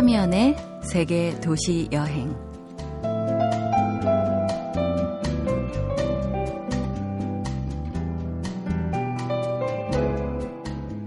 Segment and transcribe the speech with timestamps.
[0.00, 2.34] 참여연의 세계 도시 여행.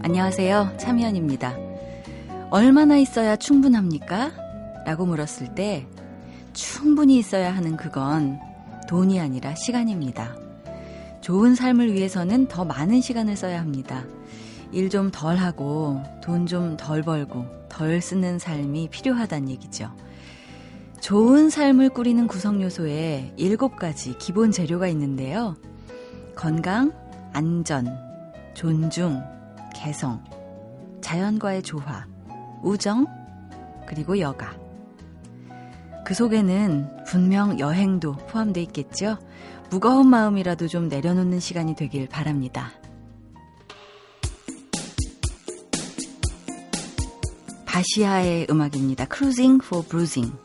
[0.03, 0.75] 안녕하세요.
[0.77, 1.57] 참여연입니다.
[2.52, 4.31] 얼마나 있어야 충분합니까?
[4.85, 5.88] 라고 물었을 때
[6.53, 8.39] 충분히 있어야 하는 그건
[8.88, 10.35] 돈이 아니라 시간입니다.
[11.21, 14.03] 좋은 삶을 위해서는 더 많은 시간을 써야 합니다.
[14.71, 19.91] 일 좀 덜 하고 돈 좀 덜 벌고 덜 쓰는 삶이 필요하다는 얘기죠.
[21.02, 25.55] 좋은 삶을 꾸리는 구성 요소에 일곱 가지 기본 재료가 있는데요.
[26.36, 26.91] 건강,
[27.34, 27.88] 안전,
[28.54, 29.20] 존중,
[29.73, 30.23] 개성,
[31.02, 32.05] 자연과의 조화,
[32.62, 33.08] 우정,
[33.88, 34.54] 그리고 여가.
[36.05, 39.18] 그 속에는 분명 여행도 포함되어 있겠죠?
[39.71, 42.71] 무거운 마음이라도 좀 내려놓는 시간이 되길 바랍니다.
[47.74, 49.07] 바시아의 음악입니다.
[49.12, 50.43] Cruising for Bruising.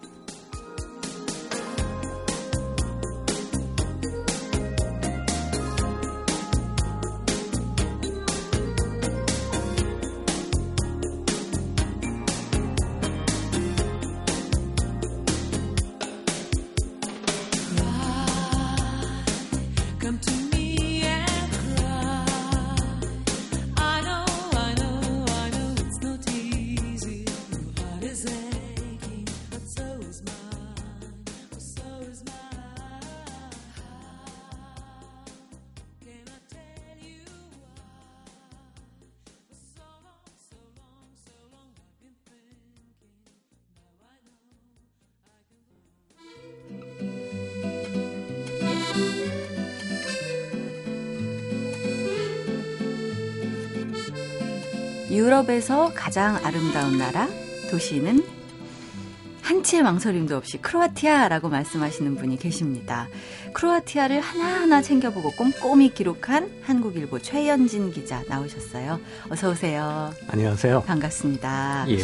[55.39, 57.29] 유럽에서 가장 아름다운 나라
[57.71, 58.25] 도시는
[59.43, 63.09] 한치의 망설임도 없이 크로아티아라고 말씀하시는 분이 계십니다.
[63.53, 69.01] 크로아티아를 하나하나 챙겨보고 꼼꼼히 기록한 한국일보 최연진 기자 나오셨어요.
[69.31, 70.13] 어서 오세요.
[70.29, 70.83] 안녕하세요.
[70.83, 71.87] 반갑습니다.
[71.89, 71.99] 예.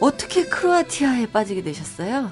[0.00, 2.30] 어떻게 크로아티아에 빠지게 되셨어요?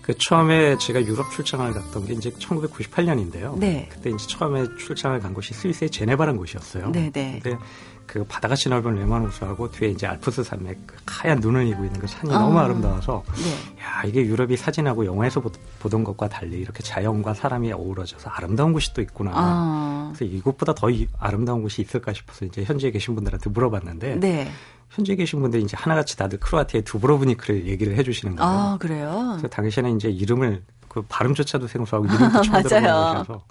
[0.00, 3.58] 그 처음에 제가 유럽 출장을 갔던 게 이제 1998년인데요.
[3.58, 3.88] 네.
[3.92, 6.92] 그때 이제 처음에 출장을 간 곳이 스위스의 제네바라는 곳이었어요.
[6.92, 7.40] 네, 네.
[7.42, 7.58] 근데
[8.06, 12.32] 그 바다같이 넓은 레마노스하고 뒤에 이제 알프스 산맥 그 하얀 눈을 이고 있는 그 산이
[12.34, 12.38] 어.
[12.38, 13.82] 너무 아름다워서 네.
[13.82, 15.50] 야 이게 유럽이 사진하고 영화에서 보
[15.88, 19.30] 던 것과 달리 이렇게 자연과 사람이 어우러져서 아름다운 곳이 또 있구나.
[19.34, 20.12] 어.
[20.14, 24.50] 그래서 이곳보다 더 아름다운 곳이 있을까 싶어서 이제 현지에 계신 분들한테 물어봤는데 네.
[24.90, 28.50] 현지에 계신 분들이 이제 하나같이 다들 크로아티아의 두브로브니크를 얘기를 해주시는 거예요.
[28.52, 29.28] 아 그래요?
[29.32, 33.42] 그래서 당시에는 이제 이름을 그 발음조차도 생소하고 이름도 처음 들어보는 곳이어서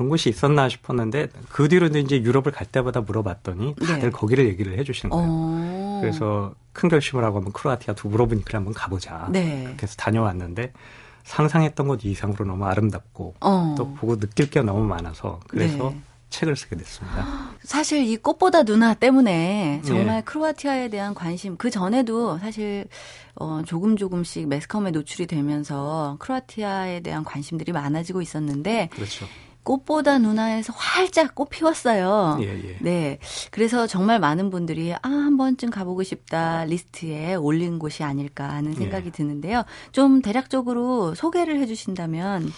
[0.00, 4.10] 그런 곳이 있었나 싶었는데 그 뒤로도 이제 유럽을 갈 때마다 물어봤더니 다들 네.
[4.10, 5.28] 거기를 얘기를 해주시는 거예요.
[5.30, 5.98] 어...
[6.00, 9.28] 그래서 큰 결심을 하고 한번 크로아티아 두브로브니크를 한번 가보자.
[9.30, 9.76] 네.
[9.82, 10.72] 해서 다녀왔는데
[11.24, 13.74] 상상했던 것 이상으로 너무 아름답고 어...
[13.76, 16.00] 또 보고 느낄 게 너무 많아서 그래서 네.
[16.30, 17.26] 책을 쓰게 됐습니다.
[17.62, 20.22] 사실 이 꽃보다 누나 때문에 정말 예.
[20.22, 22.86] 크로아티아에 대한 관심 그 전에도 사실
[23.34, 29.26] 어 조금 조금씩 매스컴에 노출이 되면서 크로아티아에 대한 관심들이 많아지고 있었는데 그렇죠.
[29.62, 32.38] 꽃보다 누나에서 활짝 꽃 피웠어요.
[32.40, 32.76] 예, 예.
[32.80, 33.18] 네.
[33.50, 39.08] 그래서 정말 많은 분들이 아, 한 번쯤 가보고 싶다 리스트에 올린 곳이 아닐까 하는 생각이
[39.08, 39.10] 예.
[39.10, 39.64] 드는데요.
[39.92, 42.52] 좀 대략적으로 소개를 해 주신다면.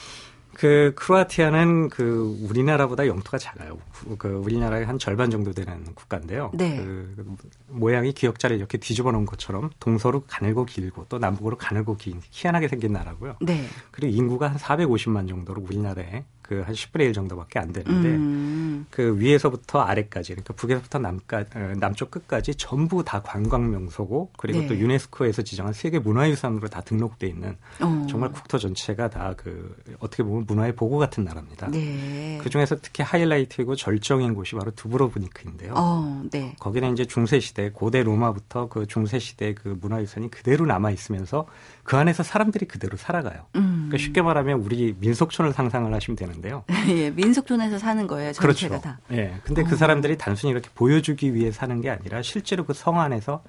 [0.55, 3.79] 그 크로아티아는 그 우리나라보다 영토가 작아요.
[4.19, 6.51] 그 우리나라의 한 절반 정도 되는 국가인데요.
[6.55, 6.77] 네.
[6.77, 7.37] 그
[7.69, 12.93] 모양이 기역자를 이렇게 뒤집어 놓은 것처럼 동서로 가늘고 길고 또 남북으로 가늘고 긴 희한하게 생긴
[12.93, 13.37] 나라고요.
[13.41, 13.65] 네.
[13.91, 18.87] 그리고 인구가 한 450만 정도로 우리나라에 그 한 10분의 1 정도밖에 안 되는데 음.
[18.91, 24.67] 그 위에서부터 아래까지 그러니까 북에서부터 남까 어, 남쪽 끝까지 전부 다 관광 명소고 그리고 네.
[24.67, 28.07] 또 유네스코에서 지정한 세계 문화유산으로 다 등록돼 있는 어.
[28.09, 31.69] 정말 국토 전체가 다 그 어떻게 보면 문화의 보고 같은 나라입니다.
[31.69, 32.39] 네.
[32.43, 35.75] 그 중에서 특히 하이라이트이고 절 정인 곳이 바로 두브로브니크인데요.
[35.77, 36.55] 어, 네.
[36.61, 41.47] 거기는 이제 중세 시대 고대 로마부터 그 중세 시대 그 문화 유산이 그대로 남아 있으면서
[41.83, 43.47] 그 안에서 사람들이 그대로 살아가요.
[43.57, 43.89] 음.
[43.89, 46.65] 그러니까 쉽게 말하면 우리 민속촌을 상상을 하시면 되는데요.
[46.89, 48.33] 예, 민속촌에서 사는 거예요.
[48.39, 48.81] 그렇죠.
[48.81, 48.99] 다.
[49.13, 49.41] 예.
[49.45, 49.65] 근데 어.
[49.65, 53.43] 그 사람들이 단순히 이렇게 보여주기 위해 사는 게 아니라 실제로 그 성 안에서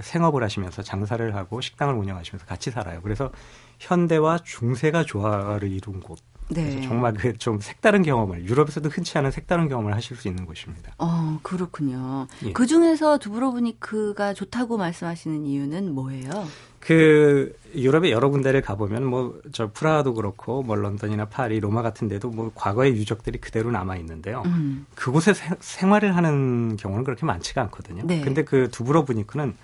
[0.00, 3.00] 생업을 하시면서 장사를 하고 식당을 운영하시면서 같이 살아요.
[3.02, 3.30] 그래서
[3.78, 6.18] 현대와 중세가 조화를 이룬 곳.
[6.54, 6.70] 네.
[6.70, 10.92] 그래서 정말 그 좀 색다른 경험을 유럽에서도 흔치 않은 색다른 경험을 하실 수 있는 곳입니다.
[10.98, 12.26] 어, 그렇군요.
[12.44, 12.52] 예.
[12.52, 16.30] 그 중에서 두브로브니크가 좋다고 말씀하시는 이유는 뭐예요?
[16.78, 22.30] 그 유럽의 여러 군데를 가보면 뭐 저 프라하도 그렇고 뭐 런던이나 파리, 로마 같은 데도
[22.30, 24.42] 뭐 과거의 유적들이 그대로 남아 있는데요.
[24.46, 24.86] 음.
[24.94, 28.02] 그곳에 세, 생활을 하는 경우는 그렇게 많지가 않거든요.
[28.06, 28.20] 네.
[28.20, 29.54] 근데 그 두브로브니크는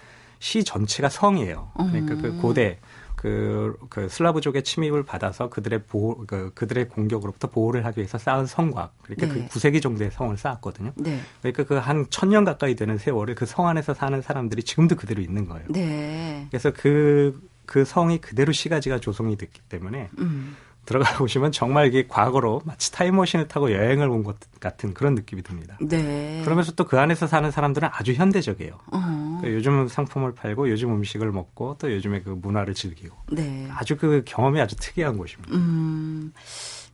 [0.41, 1.71] 시 전체가 성이에요.
[1.75, 2.39] 그러니까 그 음.
[2.41, 2.79] 고대
[3.19, 8.95] 그, 그 슬라브족의 침입을 받아서 그들의 보호, 그, 그들의 공격으로부터 보호를 하기 위해서 쌓은 성곽.
[9.03, 9.49] 그러니까 네.
[9.49, 10.93] 그 9세기 정도의 성을 쌓았거든요.
[10.97, 11.19] 네.
[11.43, 15.21] 그러니까 그 한 천 년 가까이 되는 세월을 그 성 안에서 사는 사람들이 지금도 그대로
[15.21, 15.67] 있는 거예요.
[15.71, 16.47] 네.
[16.51, 20.57] 그래서 그, 그 성이 그대로 시가지가 조성이 됐기 때문에 음.
[20.87, 25.77] 들어가 보시면 정말 이게 과거로 마치 타임머신을 타고 여행을 온 것 같은 그런 느낌이 듭니다.
[25.83, 26.41] 네.
[26.45, 28.73] 그러면서 또 그 안에서 사는 사람들은 아주 현대적이에요.
[28.93, 28.99] 어.
[29.41, 33.69] 그 요즘 상품을 팔고 요즘 음식을 먹고 또 요즘에 그 문화를 즐기고 네.
[33.71, 35.55] 아주 그 경험이 아주 특이한 곳입니다.
[35.55, 36.33] 음.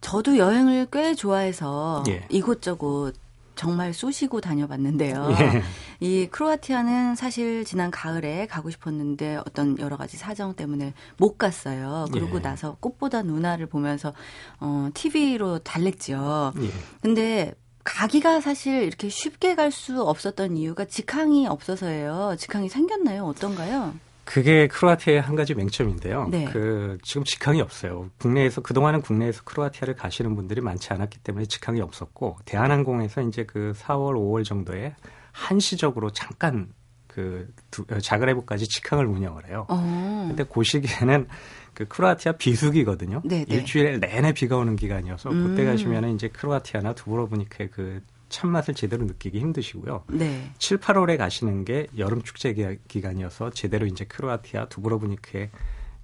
[0.01, 2.27] 저도 여행을 꽤 좋아해서 예.
[2.29, 3.15] 이곳저곳
[3.55, 5.29] 정말 쑤시고 다녀봤는데요.
[5.31, 5.63] 예.
[6.01, 12.07] 이 크로아티아는 사실 지난 가을에 가고 싶었는데 어떤 여러 가지 사정 때문에 못 갔어요.
[12.13, 12.43] 그러고 예.
[12.43, 14.13] 나서 꽃보다 누나를 보면서
[14.61, 16.53] 어 TV로 달랬지요.
[16.61, 16.69] 예.
[17.01, 17.55] 근데
[17.85, 22.37] 가기가 사실 이렇게 쉽게 갈 수 없었던 이유가 직항이 없어서예요.
[22.39, 23.25] 직항이 생겼나요?
[23.25, 23.95] 어떤가요?
[24.25, 26.29] 그게 크로아티아의 한 가지 맹점인데요.
[26.31, 26.45] 네.
[26.51, 28.09] 그 지금 직항이 없어요.
[28.19, 34.15] 국내에서 그동안은 국내에서 크로아티아를 가시는 분들이 많지 않았기 때문에 직항이 없었고 대한항공에서 이제 그 4월,
[34.15, 34.95] 5월 정도에
[35.33, 36.69] 한시적으로 잠깐
[37.07, 39.67] 그 두- 어, 자그레브까지 직항을 운영을 해요.
[39.69, 40.25] 어.
[40.29, 41.29] 근데 그 시기에는
[41.75, 43.23] 그 크로아티아 비수기거든요.
[43.25, 43.55] 네, 네.
[43.57, 45.67] 일주일 내내 비가 오는 기간이어서 그때 음.
[45.67, 50.05] 가시면은 이제 크로아티아나 두브로브니크의 그 참맛을 제대로 느끼기 힘드시고요.
[50.09, 50.51] 네.
[50.59, 55.51] 7, 8월에 가시는 게 여름 축제 기- 기간이어서 제대로 이제 크로아티아 두브로브니크의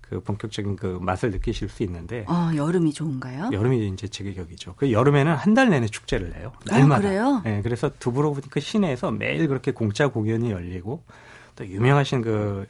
[0.01, 3.51] 그 본격적인 그 맛을 느끼실 수 있는데 어, 여름이 좋은가요?
[3.53, 4.75] 여름이 이제 제격이죠.
[4.77, 6.51] 그 여름에는 한 달 내내 축제를 해요.
[6.57, 7.03] 어, 날마다.
[7.03, 7.41] 그래요?
[7.45, 11.05] 네, 그래서 두브로브니크 시내에서 매일 그렇게 공짜 공연이 열리고
[11.55, 12.67] 또 유명하신 그,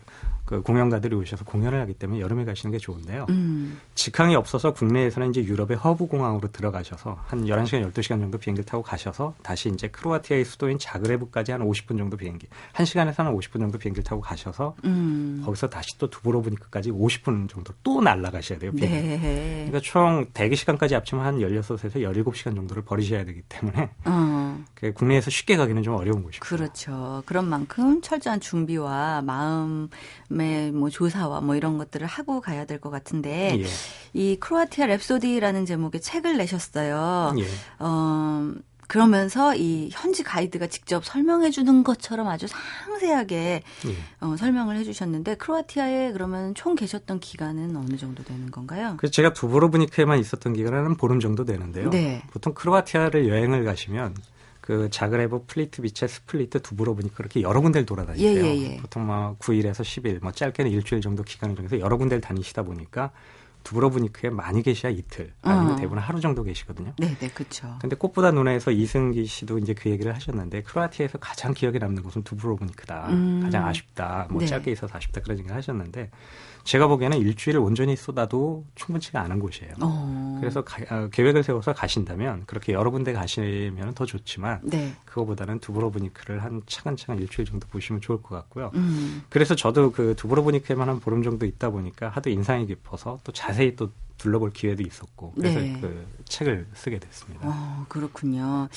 [0.50, 3.26] 그 공연가들이 오셔서 공연을 하기 때문에 여름에 가시는 게 좋은데요.
[3.30, 3.80] 음.
[3.94, 9.34] 직항이 없어서 국내에서는 이제 유럽의 허브 공항으로 들어가셔서 한 11시간, 12시간 정도 비행기를 타고 가셔서
[9.44, 14.20] 다시 이제 크로아티아의 수도인 자그레브까지 한 50분 정도 비행기, 1시간에서 한 50분 정도 비행기를 타고
[14.20, 15.40] 가셔서 음.
[15.44, 18.72] 거기서 다시 또 두브로브니크까지 50분 정도 또 날아가셔야 돼요.
[18.72, 19.08] 비행기.
[19.08, 19.66] 네.
[19.68, 24.64] 그러니까 총 대기 시간까지 합치면 한 16에서 17시간 정도를 버리셔야 되기 때문에 어.
[24.74, 26.44] 그 국내에서 쉽게 가기는 좀 어려운 곳이고.
[26.44, 27.22] 그렇죠.
[27.24, 29.88] 그런 만큼 철저한 준비와 마음
[30.40, 33.66] 의뭐 조사와 뭐 이런 것들을 하고 가야 될 것 같은데 예.
[34.14, 37.34] 이 크로아티아 랩소디라는 제목의 책을 내셨어요.
[37.38, 37.44] 예.
[37.78, 38.52] 어,
[38.88, 43.96] 그러면서 이 현지 가이드가 직접 설명해 주는 것처럼 아주 상세하게 예.
[44.20, 48.94] 어, 설명을 해 주셨는데 크로아티아에 그러면 총 계셨던 기간은 어느 정도 되는 건가요?
[48.98, 51.90] 그래서 제가 두브로브니크에만 있었던 기간은 한 보름 정도 되는데요.
[51.90, 52.22] 네.
[52.32, 54.14] 보통 크로아티아를 여행을 가시면
[54.70, 58.40] 그 자그레브, 플리트비체, 스플리트, 두브로브니크 그렇게 여러 군데를 돌아다니세요.
[58.40, 58.76] 예, 예, 예.
[58.76, 63.10] 보통 뭐 9일에서 10일, 뭐 짧게는 일주일 정도 기간을 정해서 여러 군데를 다니시다 보니까
[63.64, 65.76] 두브로브니크에 많이 계셔야 이틀, 아니면 어.
[65.76, 66.92] 대부분 하루 정도 계시거든요.
[66.98, 67.78] 네, 네, 그렇죠.
[67.80, 73.08] 근데 꽃보다 누나에서 이승기 씨도 이제 그 얘기를 하셨는데 크로아티아에서 가장 기억에 남는 곳은 두브로브니크다.
[73.08, 73.40] 음.
[73.42, 74.28] 가장 아쉽다.
[74.30, 74.46] 뭐 네.
[74.46, 76.10] 짧게 있어서 아쉽다 그런 얘기를 하셨는데
[76.64, 79.72] 제가 보기에는 일주일을 온전히 쏟아도 충분치가 않은 곳이에요.
[79.80, 80.36] 어.
[80.40, 84.94] 그래서 가- 어, 계획을 세워서 가신다면 그렇게 여러 군데 가시면 더 좋지만 네.
[85.04, 88.70] 그거보다는 두브로브니크를 한 차근차근 일주일 정도 보시면 좋을 것 같고요.
[88.74, 89.22] 음.
[89.28, 93.90] 그래서 저도 그 두브로브니크에만 한 보름 정도 있다 보니까 하도 인상이 깊어서 또 자세히 또
[94.18, 95.78] 둘러볼 기회도 있었고 그래서 네.
[95.80, 97.40] 그 책을 쓰게 됐습니다.
[97.48, 98.68] 어, 그렇군요.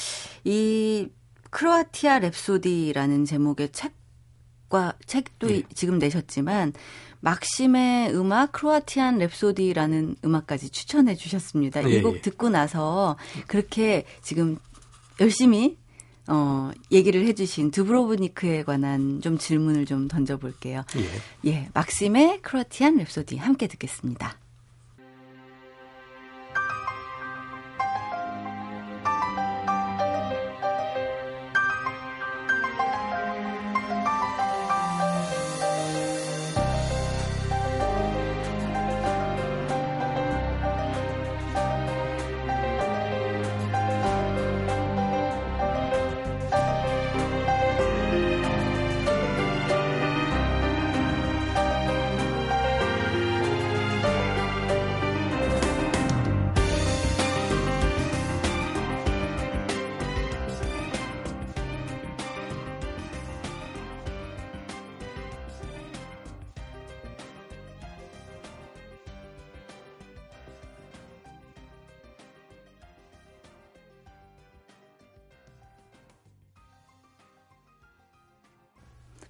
[0.45, 1.09] 이
[1.49, 5.57] 크로아티아 랩소디라는 제목의 책과 책도 예.
[5.57, 6.73] 이- 지금 내셨지만
[7.23, 11.89] 막심의 음악 크로아티안 랩소디라는 음악까지 추천해 주셨습니다.
[11.89, 12.21] 예, 이곡 예.
[12.21, 14.57] 듣고 나서 그렇게 지금
[15.21, 15.77] 열심히
[16.27, 20.83] 어, 얘기를 해주신 두브로브니크에 관한 좀 질문을 좀 던져볼게요.
[20.97, 21.49] 예.
[21.49, 24.37] 예, 막심의 크로아티안 랩소디 함께 듣겠습니다.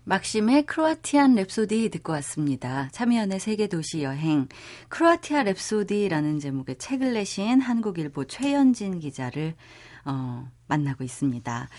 [0.05, 2.89] 막심의 크로아티안 랩소디 듣고 왔습니다.
[2.91, 4.49] 참여연의 세계 도시 여행.
[4.89, 9.55] 크로아티아 랩소디라는 제목의 책을 내신 한국일보 최연진 기자를
[10.03, 11.69] 어, 만나고 있습니다.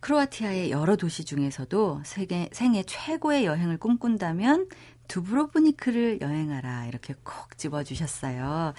[0.00, 4.68] 크로아티아의 여러 도시 중에서도 세계, 생애 최고의 여행을 꿈꾼다면
[5.06, 8.74] 두브로브니크를 여행하라 이렇게 콕 집어주셨어요.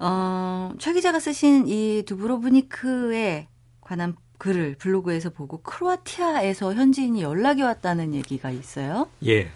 [0.00, 3.48] 어, 최 기자가 쓰신 이 두브로브니크에
[3.80, 9.08] 관한 글을 블로그에서 보고 크로아티아에서 현지인이 연락이 왔다는 얘기가 있어요.
[9.24, 9.48] 예.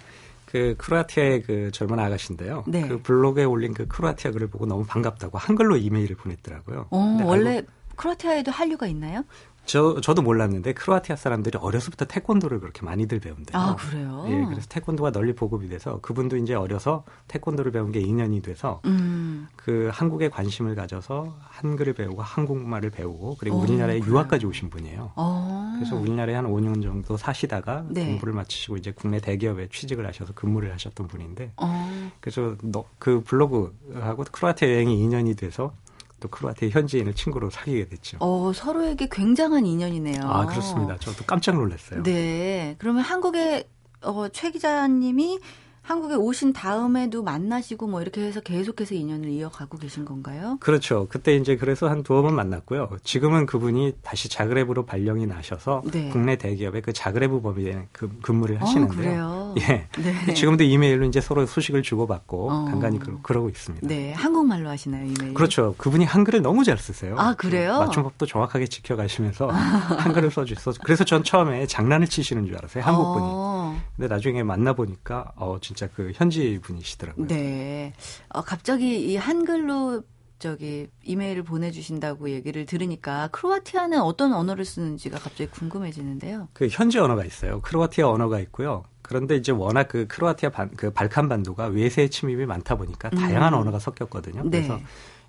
[0.46, 2.64] 그 크로아티아의 그 젊은 아가씨인데요.
[2.66, 2.88] 네.
[2.88, 6.86] 그 블로그에 올린 그 크로아티아 글을 보고 너무 반갑다고 한글로 이메일을 보냈더라고요.
[6.90, 9.24] 어, 원래 알고, 크로아티아에도 한류가 있나요?
[9.66, 13.56] 저 저도 몰랐는데 크로아티아 사람들이 어려서부터 태권도를 그렇게 많이들 배운대요.
[13.56, 14.24] 아 그래요?
[14.28, 19.46] 예, 그래서 태권도가 널리 보급이 돼서 그분도 이제 어려서 태권도를 배운 게 2년이 돼서 음.
[19.56, 24.12] 그 한국에 관심을 가져서 한글을 배우고 한국말을 배우고 그리고 오, 어, 우리나라에 그래요?
[24.14, 25.02] 유학까지 오신 분이에요.
[25.02, 25.12] 오.
[25.16, 25.72] 어.
[25.76, 28.06] 그래서 우리나라에 한 5년 정도 사시다가 네.
[28.06, 31.64] 공부를 마치시고 이제 국내 대기업에 취직을 하셔서 근무를 하셨던 분인데 오.
[31.64, 32.10] 어.
[32.20, 35.72] 그래서 너, 그 블로그하고 크로아티아 여행이 2년이 돼서
[36.20, 38.18] 또 크로아티아 현지인을 친구로 사귀게 됐죠.
[38.20, 40.20] 어, 서로에게 굉장한 인연이네요.
[40.22, 40.96] 아, 그렇습니다.
[40.98, 42.02] 저도 깜짝 놀랐어요.
[42.02, 42.76] 네.
[42.78, 43.64] 그러면 한국의
[44.02, 45.40] 어, 최 기자님이
[45.82, 50.58] 한국에 오신 다음에도 만나시고 뭐 이렇게 해서 계속해서 인연을 이어가고 계신 건가요?
[50.60, 51.06] 그렇죠.
[51.08, 52.90] 그때 이제 그래서 한 두어 번 만났고요.
[53.02, 56.10] 지금은 그분이 다시 자그레브로 발령이 나셔서 네.
[56.10, 59.24] 국내 대기업의 그 자그레브 법인에 그 근무를 어, 하시는데요.
[59.24, 59.88] 어, 예.
[59.98, 60.34] 네.
[60.34, 62.64] 지금도 이메일로 이제 서로 소식을 주고받고 어.
[62.66, 63.86] 간간히 그러, 고 있습니다.
[63.86, 64.12] 네.
[64.12, 65.34] 한국말로 하시나요, 이메일?
[65.34, 65.74] 그렇죠.
[65.78, 67.16] 그분이 한글을 너무 잘 쓰세요.
[67.18, 67.78] 아, 그래요?
[67.78, 72.84] 맞춤법도 정확하게 지켜가시면서 한글을 써주셔서 그래서 전 처음에 장난을 치시는 줄 알았어요.
[72.84, 73.26] 한국분이.
[73.26, 73.80] 어.
[73.96, 77.28] 근데 나중에 만나보니까 어, 진짜 그 현지 분이시더라고요.
[77.28, 77.92] 네.
[78.30, 80.02] 어, 갑자기 이 한글로
[80.40, 86.48] 저기 이메일을 보내주신다고 얘기를 들으니까 크로아티아는 어떤 언어를 쓰는지가 갑자기 궁금해지는데요.
[86.54, 87.60] 그 현지 언어가 있어요.
[87.60, 88.82] 크로아티아 언어가 있고요.
[89.02, 93.60] 그런데 이제 워낙 그 크로아티아 반, 그 발칸 반도가 외세 침입이 많다 보니까 다양한 음.
[93.60, 94.42] 언어가 섞였거든요.
[94.44, 94.62] 네.
[94.62, 94.80] 그래서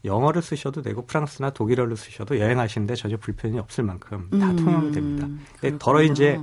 [0.06, 4.56] 영어를 쓰셔도 되고 프랑스나 독일어를 쓰셔도 여행하시는데 전혀 불편이 없을 만큼 다 음.
[4.56, 5.28] 통용이 됩니다.
[5.78, 6.40] 더러 이제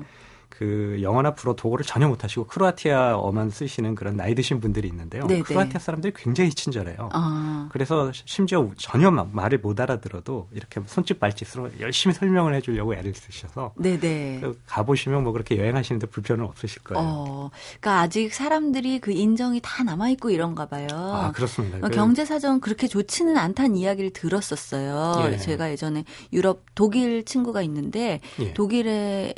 [0.59, 5.25] 그 영어나 불어 독어를 전혀 못하시고 크로아티아어만 쓰시는 그런 나이 드신 분들이 있는데요.
[5.25, 5.43] 네네.
[5.43, 7.11] 크로아티아 사람들이 굉장히 친절해요.
[7.13, 7.69] 아.
[7.71, 14.41] 그래서 심지어 전혀 말을 못 알아들어도 이렇게 손짓 발짓으로 열심히 설명을 해주려고 애를 쓰셔서 네네.
[14.41, 17.05] 그 가보시면 뭐 그렇게 여행하시는데 불편은 없으실 거예요.
[17.07, 20.89] 어, 그러니까 아직 사람들이 그 인정이 다 남아 있고 이런가 봐요.
[20.91, 21.77] 아 그렇습니다.
[21.77, 25.31] 그러니까 경제 사정 그렇게 좋지는 않다는 이야기를 들었었어요.
[25.31, 25.37] 예.
[25.37, 28.53] 제가 예전에 유럽 독일 친구가 있는데 예.
[28.55, 29.37] 독일에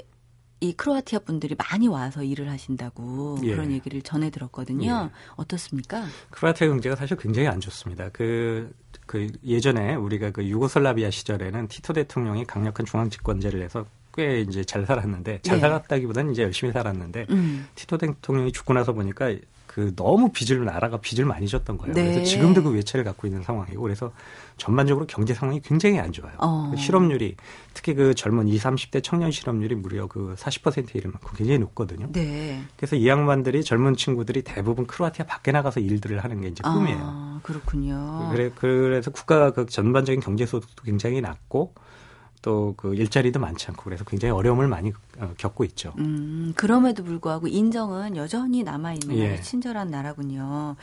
[0.61, 3.53] 이 크로아티아 분들이 많이 와서 일을 하신다고 예.
[3.53, 5.11] 그런 얘기를 전해 들었거든요.
[5.11, 5.33] 예.
[5.37, 6.05] 어떻습니까?
[6.31, 8.11] 크로아티아 경제가 사실 굉장히 안 좋습니다.
[8.13, 8.71] 그,
[9.07, 14.85] 그 예전에 우리가 그 유고슬라비아 시절에는 티토 대통령이 강력한 중앙 집권제를 해서 꽤 이제 잘
[14.85, 15.61] 살았는데 잘 예.
[15.61, 17.67] 살았다기보다는 이제 열심히 살았는데 음.
[17.75, 19.35] 티토 대통령이 죽고 나서 보니까
[19.71, 21.95] 그 너무 빚을 나라가 빚을 많이 졌던 거예요.
[21.95, 22.03] 네.
[22.03, 24.11] 그래서 지금도 그 외채를 갖고 있는 상황이고 그래서
[24.57, 26.33] 전반적으로 경제 상황이 굉장히 안 좋아요.
[26.39, 26.71] 어.
[26.73, 27.37] 그 실업률이
[27.73, 32.11] 특히 그 젊은 20, 30대 청년 실업률이 무려 그 40%에 이를 만큼 굉장히 높거든요.
[32.11, 32.65] 네.
[32.77, 36.99] 그래서 이 양반들이 젊은 친구들이 대부분 크로아티아 밖에 나가서 일들을 하는 게 이제 꿈이에요.
[37.01, 38.29] 아, 그렇군요.
[38.33, 41.75] 그래 그래서 국가가 그 전반적인 경제 소득도 굉장히 낮고
[42.43, 45.93] 또 그 일자리도 많지 않고 그래서 굉장히 어려움을 많이 어, 겪고 있죠.
[45.99, 49.41] 음, 그럼에도 불구하고 인정은 여전히 남아 있는 예.
[49.41, 50.77] 친절한 나라군요.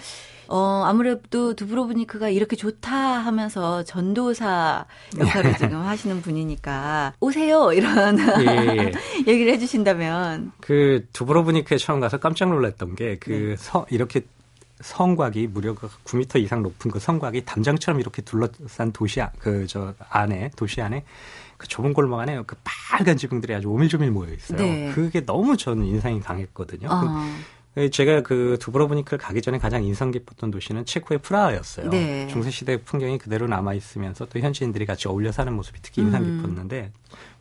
[0.47, 4.85] 어, 아무래도 두브로브니크가 이렇게 좋다 하면서 전도사
[5.17, 5.57] 역할을 예.
[5.57, 8.45] 지금 하시는 분이니까 오세요 이런 예.
[8.45, 8.91] 예.
[9.27, 13.85] 얘기를 해주신다면 그 두브로브니크에 처음 가서 깜짝 놀랐던 게그 네.
[13.89, 14.21] 이렇게
[14.81, 20.51] 성곽이 무려 9m 그 이상 높은 그 성곽이 담장처럼 이렇게 둘러싼 도시 그 저 안에
[20.55, 21.03] 도시 안에
[21.57, 24.59] 그 좁은 골목 안에 그 빨간 지붕들이 아주 오밀조밀 모여 있어요.
[24.59, 24.91] 네.
[24.93, 26.87] 그게 너무 저는 인상이 강했거든요.
[26.89, 27.35] 아.
[27.73, 31.91] 그 제가 그 두브로브니크를 가기 전에 가장 인상 깊었던 도시는 체코의 프라하였어요.
[31.91, 32.25] 네.
[32.27, 36.37] 중세 시대 풍경이 그대로 남아 있으면서 또 현지인들이 같이 어울려 사는 모습이 특히 인상 음.
[36.37, 36.91] 깊었는데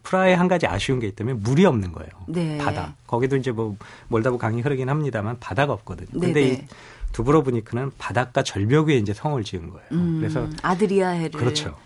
[0.02, 2.10] 프라하에 한 가지 아쉬운 게 있다면 물이 없는 거예요.
[2.28, 2.58] 네.
[2.58, 2.94] 바다.
[3.06, 3.76] 거기도 이제 뭐
[4.08, 6.08] 몰다보 강이 흐르긴 합니다만 바다가 없거든요.
[6.12, 6.68] 근데 네, 이 네.
[7.12, 9.86] 두브로브니크는 바닷가 절벽 위에 이제 성을 지은 거예요.
[9.92, 11.78] 음, 그래서 아드리아해를 그렇죠.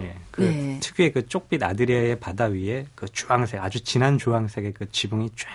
[0.00, 0.80] 예, 그 네.
[0.80, 5.48] 특유의 그 쪽빛 아드리아의 바다 위에 그 주황색 아주 진한 주황색의 그 지붕이 쫙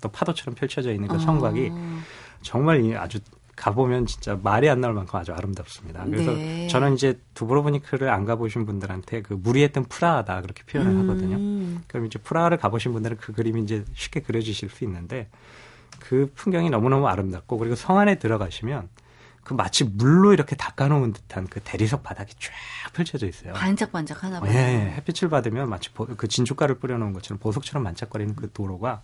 [0.00, 2.00] 또 파도처럼 펼쳐져 있는 그 성곽이 어.
[2.42, 3.18] 정말 아주
[3.56, 6.04] 가보면 진짜 말이 안 나올 만큼 아주 아름답습니다.
[6.06, 6.66] 그래서 네.
[6.68, 11.00] 저는 이제 두브로브니크를 안 가보신 분들한테 그 무리했던 프라하다 그렇게 표현을 음.
[11.02, 11.82] 하거든요.
[11.86, 15.28] 그럼 이제 프라하를 가보신 분들은 그 그림이 이제 쉽게 그려지실 수 있는데
[15.98, 18.88] 그 풍경이 너무너무 아름답고 그리고 성 안에 들어가시면
[19.50, 23.52] 그 마치 물로 이렇게 닦아놓은 듯한 그 대리석 바닥이 쫙 펼쳐져 있어요.
[23.54, 24.52] 반짝반짝 하나 봐요.
[24.52, 29.02] 예, 햇빛을 받으면 마치 보, 그 진주가를 뿌려놓은 것처럼 보석처럼 반짝거리는 그 도로가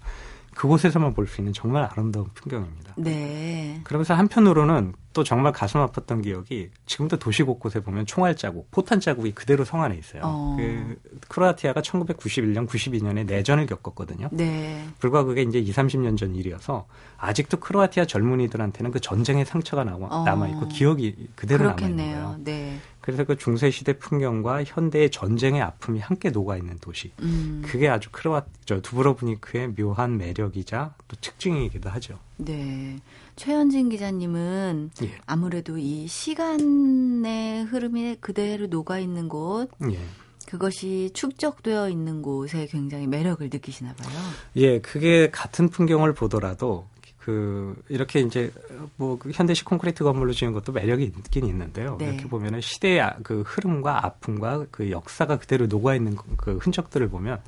[0.55, 2.95] 그곳에서만 볼 수 있는 정말 아름다운 풍경입니다.
[2.97, 3.81] 네.
[3.83, 9.33] 그러면서 한편으로는 또 정말 가슴 아팠던 기억이 지금도 도시 곳곳에 보면 총알 자국, 포탄 자국이
[9.33, 10.21] 그대로 성 안에 있어요.
[10.23, 10.57] 어.
[10.59, 14.29] 그 크로아티아가 1991년, 92년에 내전을 겪었거든요.
[14.31, 14.87] 네.
[14.99, 20.25] 불과 그게 이제 2, 30년 전 일이어서 아직도 크로아티아 젊은이들한테는 그 전쟁의 상처가 남아, 어.
[20.25, 21.97] 남아 있고 기억이 그대로 남아 있는.
[21.97, 22.37] 거예요.
[22.41, 22.79] 네.
[23.01, 27.13] 그래서 그 중세 시대 풍경과 현대의 전쟁의 아픔이 함께 녹아 있는 도시.
[27.23, 27.63] 음.
[27.65, 32.19] 그게 아주 크로아 저 두브로브니크의 묘한 매력이자 또 특징이기도 하죠.
[32.37, 32.99] 네.
[33.37, 35.11] 최현진 기자님은 예.
[35.27, 39.99] 아무래도 이 시간의 흐름이 그대로 녹아 있는 곳, 예.
[40.47, 44.17] 그것이 축적되어 있는 곳에 굉장히 매력을 느끼시나 봐요.
[44.57, 46.87] 예, 그게 같은 풍경을 보더라도
[47.19, 48.53] 그 이렇게 이제
[48.97, 51.97] 뭐그 현대식 콘크리트 건물로 지은 것도 매력이 있긴 있는데요.
[51.99, 52.11] 네.
[52.11, 57.41] 이렇게 보면은 시대의 아- 그 흐름과 아픔과 그 역사가 그대로 녹아 있는 그 흔적들을 보면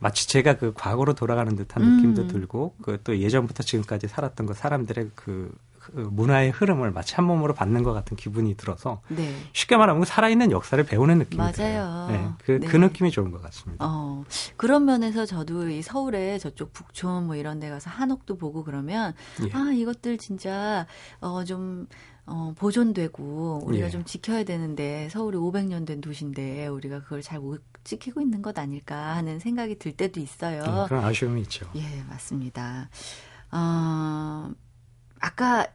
[0.00, 1.96] 마치 제가 그 과거로 돌아가는 듯한 음.
[1.96, 7.24] 느낌도 들고 그 또 예전부터 지금까지 살았던 그 사람들의 그, 그 문화의 흐름을 마치 한
[7.24, 9.34] 몸으로 받는 것 같은 기분이 들어서 네.
[9.52, 11.52] 쉽게 말하면 살아있는 역사를 배우는 느낌이 맞아요.
[11.52, 12.06] 들어요.
[12.08, 12.86] 네, 그, 그 네.
[12.86, 13.84] 느낌이 좋은 것 같습니다.
[13.86, 14.24] 어,
[14.56, 19.14] 그런 면에서 저도 이 서울에 저쪽 북촌 뭐 이런 데 가서 한옥도 보고 그러면
[19.46, 19.50] 예.
[19.56, 20.86] 아, 이것들 진짜
[21.20, 21.86] 어, 좀
[22.28, 23.90] 어, 보존되고 우리가 예.
[23.90, 29.16] 좀 지켜야 되는데 서울이 500년 된 도시인데 우리가 그걸 잘 못 지키고 있는 것 아닐까
[29.16, 30.62] 하는 생각이 들 때도 있어요.
[30.62, 31.70] 음, 그런 아쉬움이 있죠.
[31.76, 32.90] 예, 맞습니다.
[33.50, 34.50] 어,
[35.20, 35.66] 아까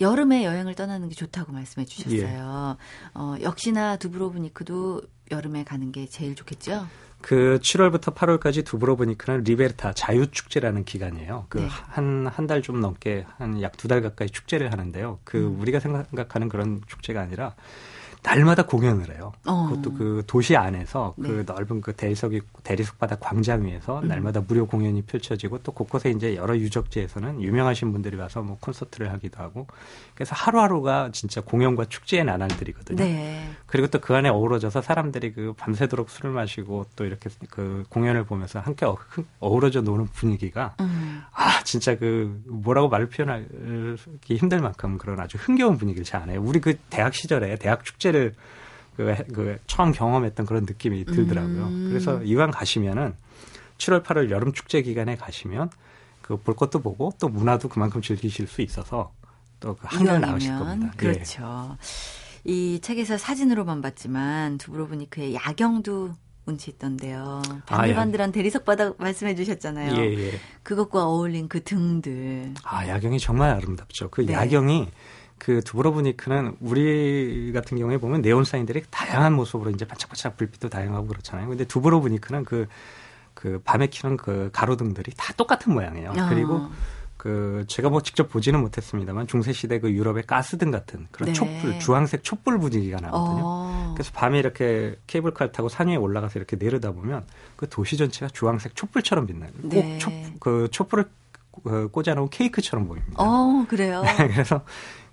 [0.00, 2.76] 여름에 여행을 떠나는 게 좋다고 말씀해 주셨어요.
[3.14, 6.86] 어, 역시나 두브로브니크도 여름에 가는 게 제일 좋겠죠?
[7.26, 11.46] 그 7월부터 8월까지 두브로브니크는 리베르타 자유 축제라는 기간이에요.
[11.48, 11.48] 네.
[11.48, 15.20] 그한 한 달 좀 넘게 한 약 두 달 가까이 축제를 하는데요.
[15.24, 15.58] 그 음.
[15.58, 17.54] 우리가 생각하는 그런 축제가 아니라
[18.24, 19.32] 날마다 공연을 해요.
[19.46, 19.68] 어.
[19.68, 21.28] 그것도 그 도시 안에서 네.
[21.28, 24.08] 그 넓은 그 대리석이 대리석 바닥 광장 위에서 음.
[24.08, 29.42] 날마다 무료 공연이 펼쳐지고 또 곳곳에 이제 여러 유적지에서는 유명하신 분들이 와서 뭐 콘서트를 하기도
[29.42, 29.66] 하고
[30.14, 33.04] 그래서 하루하루가 진짜 공연과 축제의 나날들이거든요.
[33.04, 33.50] 네.
[33.66, 38.60] 그리고 또 그 안에 어우러져서 사람들이 그 밤새도록 술을 마시고 또 이렇게 그 공연을 보면서
[38.60, 38.98] 함께 어,
[39.40, 41.22] 어우러져 노는 분위기가 음.
[41.32, 46.42] 아 진짜 그 뭐라고 말을 표현하기 힘들 만큼 그런 아주 흥겨운 분위기를 잘 안해요.
[46.42, 48.34] 우리 그 대학 시절에 대학 축제 를
[48.96, 51.64] 그, 해- 그 처음 경험했던 그런 느낌이 들더라고요.
[51.66, 51.86] 음.
[51.90, 53.14] 그래서 이왕 가시면은
[53.78, 55.70] 7월 8월 여름 축제 기간에 가시면
[56.22, 59.12] 그 볼 것도 보고 또 문화도 그만큼 즐기실 수 있어서
[59.60, 60.92] 또 그 한결 나으실 겁니다.
[60.94, 60.96] 예.
[60.96, 61.76] 그렇죠.
[62.44, 66.14] 이 책에서 사진으로만 봤지만 두브로브니크의 야경도
[66.46, 67.40] 운치 있던데요.
[67.46, 69.96] 아, 반들반들한 대리석 바닥 말씀해 주셨잖아요.
[69.96, 70.32] 예, 예.
[70.62, 72.52] 그것과 어울린 그 등들.
[72.64, 74.10] 아, 야경이 정말 아름답죠.
[74.10, 74.34] 그 네.
[74.34, 74.88] 야경이
[75.44, 81.46] 그 두브로브니크는 우리 같은 경우에 보면 네온 사인들이 다양한 모습으로 이제 반짝반짝 불빛도 다양하고 그렇잖아요.
[81.46, 82.66] 근데 두브로브니크는 그,
[83.34, 86.12] 그 밤에 켜는 그 가로등들이 다 똑같은 모양이에요.
[86.12, 86.28] 어.
[86.30, 86.66] 그리고
[87.18, 91.32] 그 제가 뭐 직접 보지는 못했습니다만 중세 시대 그 유럽의 가스등 같은 그런 네.
[91.34, 93.42] 촛불, 주황색 촛불 분위기가 나거든요.
[93.44, 93.92] 어.
[93.94, 97.26] 그래서 밤에 이렇게 케이블카를 타고 산 위에 올라가서 이렇게 내려다 보면
[97.56, 99.50] 그 도시 전체가 주황색 촛불처럼 빛나요.
[99.60, 99.98] 꼭 네.
[99.98, 101.04] 촛, 그 촛불을
[101.62, 103.16] 그 꽂아놓은 케이크처럼 보입니다.
[103.18, 104.02] 어, 그래요.
[104.16, 104.64] 그래서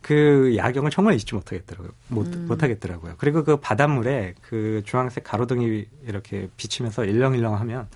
[0.02, 1.92] 그 야경을 정말 잊지 못하겠더라고요.
[2.08, 2.46] 못, 음.
[2.48, 3.16] 못하겠더라고요.
[3.18, 7.88] 그리고 그 바닷물에 그 주황색 가로등이 이렇게 비치면서 일렁일렁 하면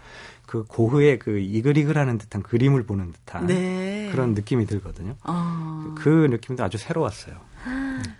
[0.45, 4.09] 그 고흐의 그 이글이글하는 듯한 그림을 보는 듯한 네.
[4.11, 5.15] 그런 느낌이 들거든요.
[5.23, 5.95] 어.
[5.97, 7.35] 그 느낌도 아주 새로웠어요.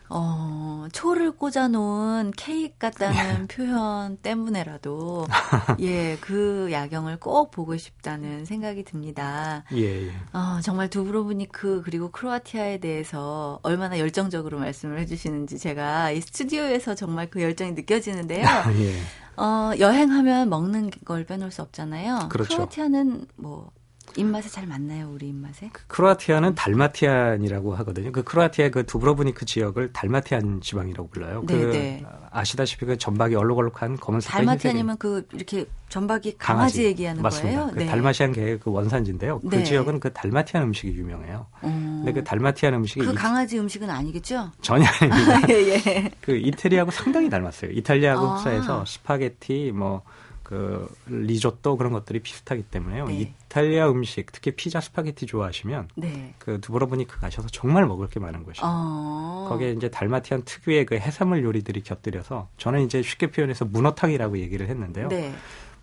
[0.10, 5.28] 어, 초를 꽂아놓은 케이크 같다는 표현 때문에라도,
[5.82, 9.64] 예, 그 야경을 꼭 보고 싶다는 생각이 듭니다.
[9.74, 10.12] 예, 예.
[10.34, 17.42] 어, 정말 두브로브니크 그리고 크로아티아에 대해서 얼마나 열정적으로 말씀을 해주시는지 제가 이 스튜디오에서 정말 그
[17.42, 18.46] 열정이 느껴지는데요.
[18.80, 18.96] 예.
[19.38, 22.30] 어, 여행하면 먹는 걸 빼놓을 수 없잖아요.
[22.30, 22.56] 그렇죠.
[22.56, 23.72] 크로아티아는 뭐
[24.18, 25.70] 입맛에 잘 맞나요, 우리 입맛에?
[25.88, 28.12] 크로아티아는 달마티안이라고 하거든요.
[28.12, 31.44] 그 크로아티아 그 두브로브니크 지역을 달마티안 지방이라고 불러요.
[31.46, 32.04] 네, 그 네.
[32.32, 37.66] 아시다시피 그 전박이 얼룩얼룩한 검은색 달마티아님은 그 이렇게 전박이 강아지, 얘기하는 맞습니다.
[37.66, 37.74] 거예요?
[37.76, 39.40] 그 달마시안 계의 그 원산지인데요.
[39.42, 39.64] 그 네.
[39.64, 41.46] 지역은 그 달마티안 음식이 유명해요.
[41.62, 44.52] 어, 근데 그 달마티안 음식이 그 이- 강아지 음식은 아니겠죠?
[44.62, 45.42] 전혀 아닙니다.
[45.50, 46.12] 예, 예.
[46.22, 47.72] 그 이태리하고 상당히 닮았어요.
[47.72, 48.36] 이탈리아하고 아.
[48.36, 50.02] 흡사해서 스파게티 뭐
[50.46, 53.08] 그 리조또 그런 것들이 비슷하기 때문에요.
[53.08, 53.34] 네.
[53.50, 56.36] 이탈리아 음식 특히 피자 스파게티 좋아하시면 네.
[56.38, 58.64] 그 두브로브니크 가셔서 정말 먹을 게 많은 곳이에요.
[58.64, 59.48] 어.
[59.50, 65.08] 거기에 이제 달마티안 특유의 그 해산물 요리들이 곁들여서 저는 이제 쉽게 표현해서 문어탕이라고 얘기를 했는데요.
[65.08, 65.34] 네.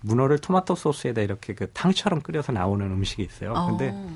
[0.02, 3.54] 문어를 토마토 소스에다 이렇게 그 탕처럼 끓여서 나오는 음식이 있어요.
[3.68, 4.10] 근데 어,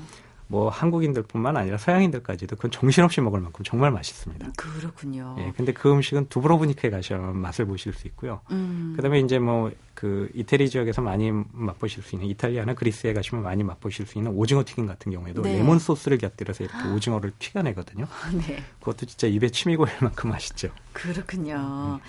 [0.47, 4.51] 뭐 한국인들뿐만 아니라 서양인들까지도 그건 정신없이 먹을 만큼 정말 맛있습니다.
[4.55, 5.35] 그렇군요.
[5.39, 8.41] 예, 근데 그 음식은 두브로브니크에 가시면 맛을 보실 수 있고요.
[8.51, 8.93] 음.
[8.95, 14.05] 그다음에 이제 뭐 그 이태리 지역에서 많이 맛보실 수 있는 이탈리아나 그리스에 가시면 많이 맛보실
[14.05, 15.57] 수 있는 오징어 튀김 같은 경우에도 네.
[15.57, 18.05] 레몬 소스를 곁들여서 이렇게 오징어를 튀겨내거든요.
[18.45, 18.63] 네.
[18.79, 20.69] 그것도 진짜 입에 침이 고일 만큼 맛있죠.
[20.93, 21.99] 그렇군요.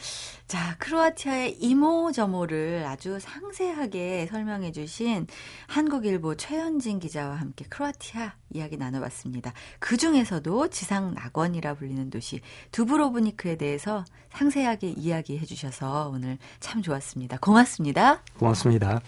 [0.48, 5.26] 자, 크로아티아의 이모저모를 아주 상세하게 설명해 주신
[5.66, 9.52] 한국일보 최현진 기자와 함께 크로아티아 이야기 나눠봤습니다.
[9.78, 12.40] 그 중에서도 지상 낙원이라 불리는 도시
[12.72, 17.36] 두브로브니크에 대해서 상세하게 이야기해 주셔서 오늘 참 좋았습니다.
[17.42, 18.22] 고맙습니다.
[18.38, 19.02] 고맙습니다.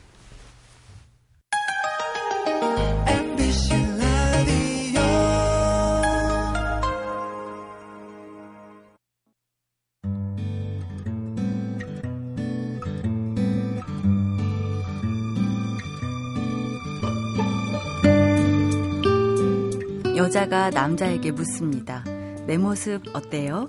[20.31, 22.05] 여자가 남자에게 묻습니다.
[22.47, 23.67] 내 모습 어때요?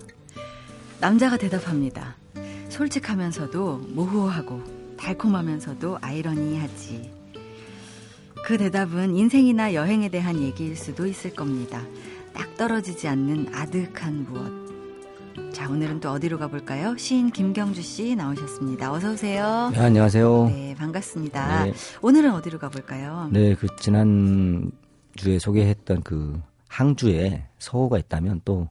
[1.00, 2.16] 남자가 대답합니다.
[2.70, 4.62] 솔직하면서도 모호하고
[4.96, 7.12] 달콤하면서도 아이러니하지.
[8.46, 11.82] 그 대답은 인생이나 여행에 대한 얘기일 수도 있을 겁니다.
[12.32, 15.52] 딱 떨어지지 않는 아득한 무엇.
[15.52, 16.96] 자, 오늘은 또 어디로 가볼까요?
[16.96, 18.94] 시인 김경주 씨 나오셨습니다.
[18.94, 19.72] 어서 오세요.
[19.74, 20.46] 네, 안녕하세요.
[20.46, 20.54] 네.
[20.54, 21.66] 네, 반갑습니다.
[21.66, 21.74] 네.
[22.04, 23.32] 오늘은 어디로 가볼까요?
[23.34, 24.72] 그 지난
[25.16, 26.40] 주에 소개했던 그
[26.72, 28.70] 항주에 서호가 있다면 또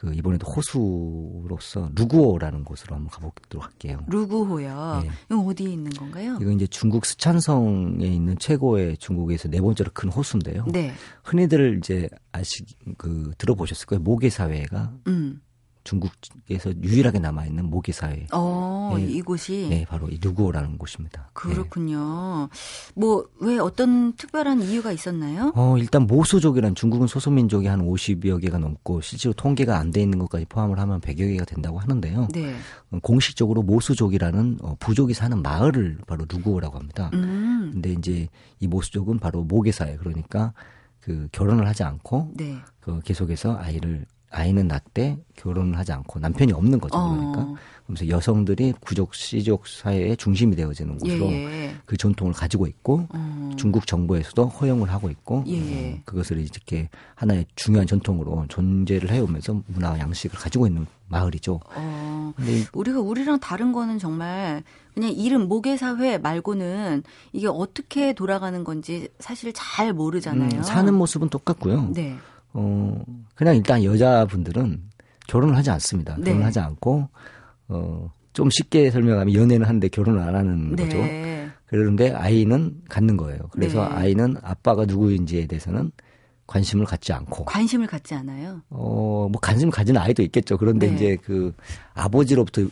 [0.00, 4.02] 그 이번에도 호수로서 루구오라는 곳으로 한번 가보도록 할게요.
[4.08, 5.00] 루구호요.
[5.02, 5.10] 네.
[5.26, 6.38] 이건 어디에 있는 건가요?
[6.40, 10.64] 이거 이제 중국 스촨성에 있는 최고의 중국에서 네 번째로 큰 호수인데요.
[10.72, 10.94] 네.
[11.22, 12.64] 흔히들 이제 아시
[12.96, 14.00] 그 들어보셨을 거예요.
[14.00, 15.42] 모계 사회가 음.
[15.84, 18.26] 중국에서 유일하게 남아 있는 모계 사회.
[18.32, 19.04] 어, 네.
[19.04, 21.22] 이곳이 네, 바로 이 루구오라는 곳입니다.
[21.22, 21.28] 네.
[21.32, 22.48] 그렇군요.
[22.94, 25.52] 뭐왜 어떤 특별한 이유가 있었나요?
[25.54, 30.46] 어, 일단 모수족이란 중국은 소수민족이 한 50여 개가 넘고 실제로 통계가 안 돼 있는 것까지
[30.48, 32.28] 포함을 하면 100여 개가 된다고 하는데요.
[32.32, 32.54] 네.
[32.92, 37.10] 어, 공식적으로 모수족이라는 어, 부족이 사는 마을을 바로 루구오라고 합니다.
[37.14, 37.70] 음.
[37.72, 38.28] 근데 이제
[38.60, 40.52] 이 모수족은 바로 모계사회 그러니까
[41.00, 42.56] 그 결혼을 하지 않고 네.
[42.78, 46.96] 그 계속해서 아이를 아이는 낳되 결혼을 하지 않고 남편이 없는 거죠.
[46.96, 47.56] 그러니까 어.
[47.84, 51.76] 그러면서 여성들이 구족 씨족 사회의 중심이 되어지는 예, 곳으로 예.
[51.84, 53.50] 그 전통을 가지고 있고 어.
[53.56, 55.94] 중국 정부에서도 허용을 하고 있고 예, 예.
[55.94, 61.60] 어, 그것을 이렇게 하나의 중요한 전통으로 존재를 해오면서 문화 양식을 가지고 있는 마을이죠.
[61.74, 62.32] 어.
[62.36, 64.62] 근데 우리가 우리랑 다른 거는 정말
[64.94, 70.58] 그냥 이름 모계 사회 말고는 이게 어떻게 돌아가는 건지 사실 잘 모르잖아요.
[70.58, 71.90] 음, 사는 모습은 똑같고요.
[71.92, 72.16] 네.
[72.52, 73.02] 어,
[73.34, 74.82] 그냥 일단 여자분들은
[75.28, 76.16] 결혼을 하지 않습니다.
[76.18, 76.24] 네.
[76.24, 77.08] 결혼을 하지 않고
[77.68, 80.98] 어, 좀 쉽게 설명하면 연애는 하는데 결혼을 안 하는 거죠.
[80.98, 81.48] 네.
[81.66, 83.38] 그런데 아이는 갖는 거예요.
[83.52, 83.94] 그래서 네.
[83.94, 85.92] 아이는 아빠가 누구인지에 대해서는
[86.48, 88.60] 관심을 갖지 않고 관심을 갖지 않아요.
[88.70, 90.58] 어, 뭐 관심 가지는 아이도 있겠죠.
[90.58, 90.94] 그런데 네.
[90.96, 91.54] 이제 그
[91.94, 92.62] 아버지로부터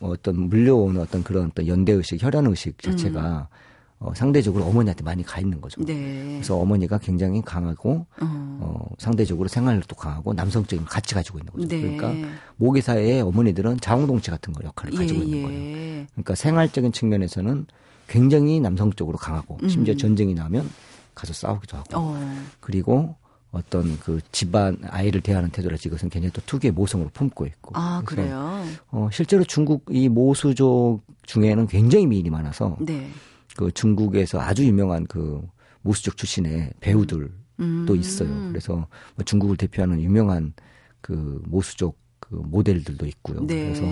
[0.00, 3.48] 어떤 물려오는 어떤 그런 어떤 연대 의식, 혈연 의식 자체가
[3.98, 5.80] 어, 상대적으로 어머니한테 많이 가 있는 거죠.
[5.80, 5.86] 음.
[5.86, 5.94] 네.
[6.34, 8.58] 그래서 어머니가 굉장히 강하고 어.
[8.60, 11.68] 어, 상대적으로 생활력도 강하고 남성적인 걸 같이 가지고 있는 거죠.
[11.68, 11.80] 네.
[11.80, 15.42] 그러니까 모계사회의 어머니들은 자웅동체 같은 걸 역할을 가지고 예, 있는 예.
[15.42, 16.06] 거예요.
[16.12, 17.66] 그러니까 생활적인 측면에서는
[18.08, 19.68] 굉장히 남성적으로 강하고 음.
[19.68, 20.68] 심지어 전쟁이 나면
[21.14, 22.42] 가서 싸우기도 하고 어.
[22.60, 23.16] 그리고
[23.50, 28.62] 어떤 그 집안 아이를 대하는 태도라지 이것은 굉장히 또 특유의 모성으로 품고 있고 아, 그래요?
[28.90, 33.08] 어, 실제로 중국 이 모수족 중에는 굉장히 미인이 많아서 네.
[33.56, 35.42] 그 중국에서 아주 유명한 그
[35.82, 37.84] 모수족 출신의 배우들 음.
[37.86, 38.28] 또 있어요.
[38.48, 40.52] 그래서 뭐 중국을 대표하는 유명한
[41.00, 43.46] 그 모수족 그 모델들도 있고요.
[43.46, 43.64] 네.
[43.64, 43.82] 그래서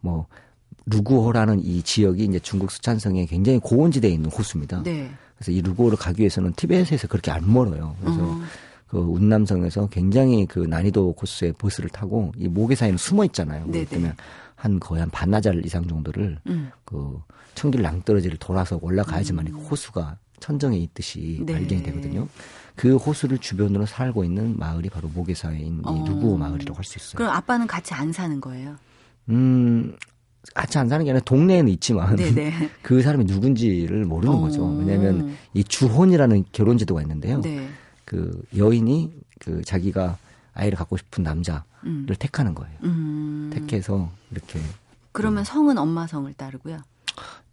[0.00, 0.26] 뭐
[0.86, 4.82] 루구호라는 이 지역이 이제 중국 수촨성에 굉장히 고원지대에 있는 호수입니다.
[4.82, 5.10] 네.
[5.36, 7.96] 그래서 이 루구호를 가기 위해서는 티베트에서 그렇게 안 멀어요.
[8.00, 8.40] 그래서 어.
[8.90, 13.64] 그 운남성에서 굉장히 그 난이도 코스의 버스를 타고 이 모계 사이는 숨어 있잖아요.
[13.66, 13.84] 네네.
[13.84, 14.12] 때문에
[14.56, 16.70] 한 거의 한 반나절 이상 정도를 음.
[16.84, 17.20] 그
[17.54, 21.52] 청길 낭떠러지를 돌아서 올라가야지만 이 호수가 천정에 있듯이 네.
[21.52, 22.26] 발견이 되거든요.
[22.74, 25.94] 그 호수를 주변으로 살고 있는 마을이 바로 모계사회인 어.
[25.94, 27.16] 이 루구오 마을이라고 할 수 있어요.
[27.16, 28.74] 그럼 아빠는 같이 안 사는 거예요?
[29.28, 29.94] 음,
[30.54, 32.70] 같이 안 사는 게 아니라 동네에는 있지만 네네.
[32.82, 34.40] 그 사람이 누군지를 모르는 어.
[34.40, 34.64] 거죠.
[34.66, 37.40] 왜냐하면 이 주혼이라는 결혼 제도가 있는데요.
[37.42, 37.68] 네.
[38.10, 40.18] 그 여인이 그 자기가
[40.52, 42.08] 아이를 갖고 싶은 남자를 음.
[42.18, 42.76] 택하는 거예요.
[42.82, 43.50] 음.
[43.54, 44.58] 택해서 이렇게
[45.12, 46.78] 그러면 성은 엄마 성을 따르고요.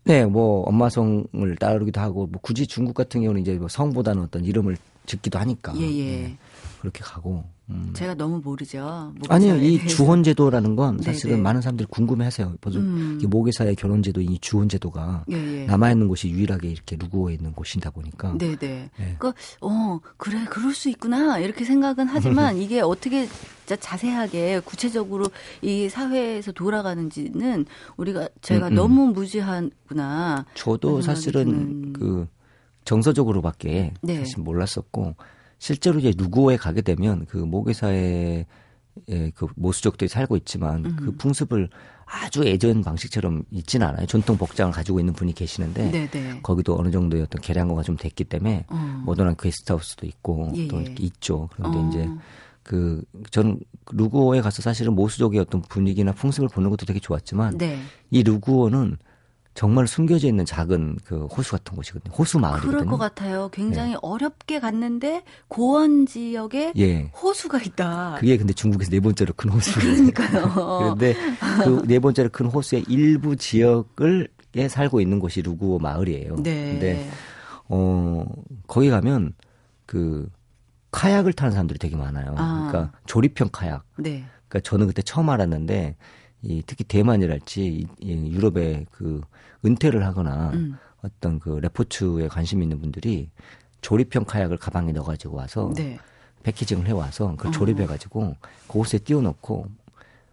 [0.04, 4.46] 네, 뭐 엄마 성을 따르기도 하고 뭐 굳이 중국 같은 경우는 이제 뭐 성보다는 어떤
[4.46, 6.06] 이름을 짓기도 하니까 예, 예.
[6.24, 6.38] 네,
[6.82, 7.92] 그렇게 가고 음.
[7.94, 9.14] 제가 너무 모르죠.
[9.28, 9.88] 아니요, 이 대해서.
[9.98, 11.42] 주혼제도라는 건 사실은 네네.
[11.44, 12.56] 많은 사람들이 궁금해하세요.
[12.62, 13.20] 벌써 음.
[13.22, 15.66] 이 모계사의 결혼제도 이 주혼제도가 예, 예.
[15.66, 18.58] 남아 있는 곳이 유일하게 이렇게 루구어에 있는 곳이다 보니까 네네.
[18.58, 18.90] 네.
[18.96, 23.28] 그러니까 어 그래 그럴 수 있구나 이렇게 생각은 하지만 이게 어떻게
[23.66, 25.26] 자세하게 구체적으로
[25.62, 27.66] 이 사회에서 돌아가는지는
[27.98, 28.76] 우리가 제가 음, 음.
[28.76, 30.46] 너무 무지하구나.
[30.54, 32.28] 저도 사실은 드는- 그
[32.86, 34.20] 정서적으로밖에 네.
[34.20, 35.16] 사실 몰랐었고
[35.60, 38.46] 실제로 이제 루구어에 가게 되면 그 모계사의
[39.10, 40.96] 예, 그 모수족들이 살고 있지만 음.
[40.96, 41.70] 그 풍습을
[42.06, 44.06] 아주 예전 방식처럼 있지는 않아요.
[44.08, 46.40] 전통 복장을 가지고 있는 분이 계시는데 네네.
[46.42, 49.04] 거기도 어느 정도의 어떤 개량화가 좀 됐기 때문에 어.
[49.06, 50.96] 모던한 게스트하우스도 있고 예, 또 예.
[51.00, 51.50] 있죠.
[51.54, 51.88] 그런데 어.
[51.88, 52.10] 이제
[52.64, 53.60] 그 저는
[53.92, 57.80] 루구어에 가서 사실은 모수족의 어떤 분위기나 풍습을 보는 것도 되게 좋았지만 네.
[58.10, 58.98] 이 루구어는
[59.58, 62.14] 정말 숨겨져 있는 작은 그 호수 같은 곳이거든요.
[62.14, 62.72] 호수 마을이거든요.
[62.72, 63.50] 그럴 것 같아요.
[63.52, 67.06] 굉장히 어렵게 갔는데 고원 지역에 예.
[67.06, 68.18] 호수가 있다.
[68.20, 69.96] 그게 근데 중국에서 네 번째로 큰 호수예요.
[69.96, 70.54] 그러니까요.
[71.00, 71.16] 그런데
[71.64, 76.36] 그 네 번째로 큰 호수의 일부 지역을 에 살고 있는 곳이 루구어 마을이에요.
[76.44, 76.72] 네.
[76.72, 77.10] 근데
[77.68, 78.26] 어
[78.68, 79.34] 거기 가면
[79.88, 80.30] 그
[80.92, 82.36] 카약을 타는 사람들이 되게 많아요.
[82.38, 82.70] 아.
[82.70, 83.86] 그러니까 조립형 카약.
[83.98, 84.24] 네.
[84.48, 85.96] 그러니까 저는 그때 처음 알았는데
[86.44, 89.22] 이 특히 대만이랄지 이, 이 유럽에 그
[89.68, 90.78] 은퇴를 하거나 음.
[91.04, 93.30] 어떤 그 레포츠에 관심 있는 분들이
[93.82, 96.00] 조립형 카약을 가방에 넣어가지고 와서 네.
[96.44, 97.52] 패키징을 해와서 그걸 어.
[97.52, 98.36] 조립해가지고
[98.68, 99.68] 그곳에 띄워놓고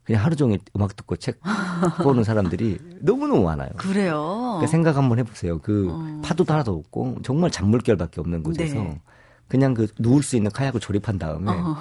[0.05, 1.41] 그냥 하루 종일 음악 듣고 책
[2.03, 3.71] 보는 사람들이 너무너무 많아요.
[3.77, 4.23] 그래요.
[4.59, 5.59] 그러니까 생각 한번 해보세요.
[5.61, 6.21] 그 어.
[6.23, 9.01] 파도도 하나도 없고 정말 잔물결밖에 없는 곳에서 네.
[9.49, 11.77] 그냥 그 누울 수 있는 카약을 조립한 다음에 어.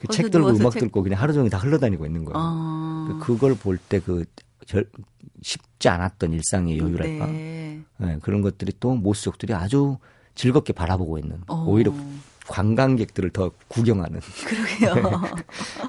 [0.00, 2.36] 그 거기서 책 들고 음악 책- 듣고 그냥 하루 종일 다 흘러다니고 있는 거예요.
[2.38, 3.08] 어.
[3.20, 4.24] 그 그걸 볼 때 그
[5.42, 7.80] 쉽지 않았던 일상의 여유랄까 네.
[7.98, 9.98] 네, 그런 것들이 또 모수족들이 아주
[10.34, 11.64] 즐겁게 바라보고 있는 어.
[11.66, 11.92] 오히려
[12.48, 15.20] 관광객들을 더 구경하는 그러게요.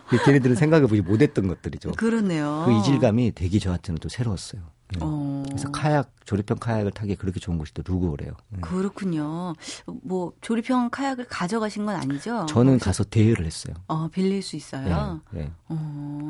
[0.10, 1.92] 그 걔네들은 생각해보지 못했던 것들이죠.
[1.94, 2.64] 그러네요.
[2.66, 4.62] 그 이질감이 되게 저한테는 또 새로웠어요.
[4.90, 5.00] 네.
[5.02, 5.44] 어.
[5.48, 8.34] 그래서 카약 조립형 카약을 타기 그렇게 좋은 곳이 또 루그오래요.
[8.50, 8.62] 네.
[8.62, 9.56] 그렇군요.
[10.04, 12.46] 뭐 조립형 카약을 가져가신 건 아니죠?
[12.48, 13.74] 저는 가서 대여를 했어요.
[13.88, 15.22] 어, 빌릴 수 있어요.
[15.32, 15.52] 네, 네.
[15.70, 16.30] 어.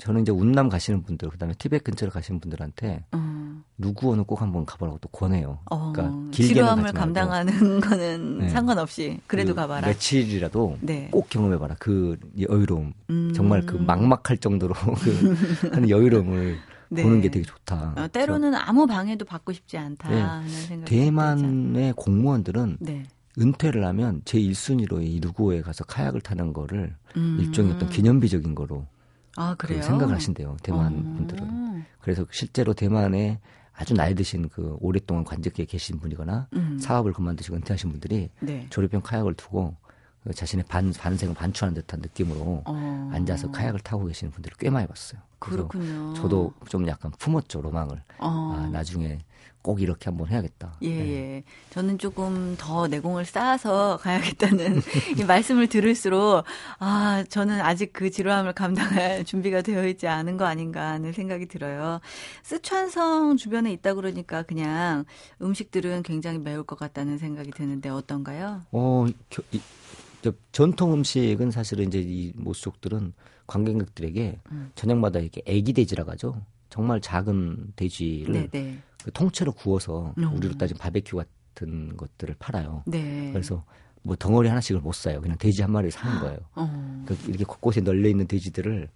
[0.00, 3.62] 저는 이제 운남 가시는 분들, 그다음에 티벳 근처를 가시는 분들한테 어.
[3.78, 5.58] 루구어는 꼭 한번 가보라고 또 권해요.
[5.70, 8.48] 어, 그러니까 지루함을 감당하는 거는 네.
[8.48, 9.86] 상관없이 그래도 그 가봐라.
[9.88, 11.08] 며칠이라도 네.
[11.10, 11.76] 꼭 경험해봐라.
[11.78, 12.94] 그 여유로움.
[13.10, 13.32] 음.
[13.34, 16.56] 정말 그 막막할 정도로 그 하는 여유로움을
[16.88, 17.02] 네.
[17.02, 17.94] 보는 게 되게 좋다.
[17.96, 20.84] 어, 때로는 아무 방해도 받고 싶지 않다 네.
[20.86, 23.04] 대만의 공무원들은 네.
[23.38, 27.36] 은퇴를 하면 제 1순위로 이 루구오에 가서 카약을 타는 거를 음.
[27.40, 28.86] 일종의 어떤 기념비적인 거로
[29.36, 29.80] 아 그.
[29.82, 30.56] 생각을 하신대요.
[30.62, 31.16] 대만 어.
[31.16, 31.84] 분들은.
[32.00, 33.38] 그래서 실제로 대만에
[33.72, 36.78] 아주 나이 드신 그 오랫동안 관직에 계신 분이거나 음.
[36.78, 38.66] 사업을 그만두시고 은퇴하신 분들이 네.
[38.70, 39.74] 조립형 카약을 두고
[40.22, 43.10] 그 자신의 반, 반생을 반추하는 듯한 느낌으로 어.
[43.14, 45.20] 앉아서 카약을 타고 계시는 분들을 꽤 많이 봤어요.
[45.38, 46.12] 그래서 그렇군요.
[46.14, 48.02] 저도 좀 약간 품었죠, 로망을.
[48.18, 48.54] 어.
[48.54, 49.18] 아, 나중에
[49.62, 50.74] 꼭 이렇게 한번 해야겠다.
[50.82, 51.10] 예, 네.
[51.12, 51.44] 예.
[51.70, 54.80] 저는 조금 더 내공을 쌓아서 가야겠다는
[55.20, 56.44] 이 말씀을 들을수록,
[56.78, 62.00] 아, 저는 아직 그 지루함을 감당할 준비가 되어 있지 않은 거 아닌가 하는 생각이 들어요.
[62.42, 65.04] 쓰촨성 주변에 있다 그러니까 그냥
[65.42, 68.62] 음식들은 굉장히 매울 것 같다는 생각이 드는데 어떤가요?
[68.72, 69.60] 어, 겨- 이-
[70.22, 73.12] 저 전통 음식은 사실은 이제 이 모수족들은
[73.46, 74.70] 관광객들에게 음.
[74.74, 76.40] 저녁마다 이렇게 애기 돼지라고 하죠.
[76.68, 78.78] 정말 작은 돼지를 네, 네.
[79.04, 80.32] 그 통째로 구워서 음.
[80.34, 82.82] 우리로 따지면 바베큐 같은 것들을 팔아요.
[82.86, 83.30] 네.
[83.32, 83.64] 그래서
[84.02, 85.20] 뭐 덩어리 하나씩을 못 사요.
[85.20, 86.38] 그냥 돼지 한 마리를 사는 거예요.
[86.54, 87.04] 어.
[87.06, 88.88] 그 이렇게 곳곳에 널려 있는 돼지들을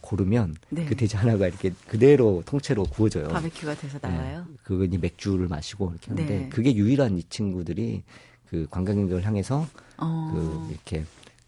[0.00, 0.84] 고르면 네.
[0.84, 3.28] 그 돼지 하나가 이렇게 그대로 통째로 구워져요.
[3.28, 4.44] 바베큐가 돼서 나와요?
[4.48, 4.54] 네.
[4.62, 6.48] 그거 이제 맥주를 마시고 이렇게 하는데 네.
[6.50, 8.02] 그게 유일한 이 친구들이
[8.48, 10.30] 그 관광객을 향해서 어.
[10.32, 11.04] 그 이렇게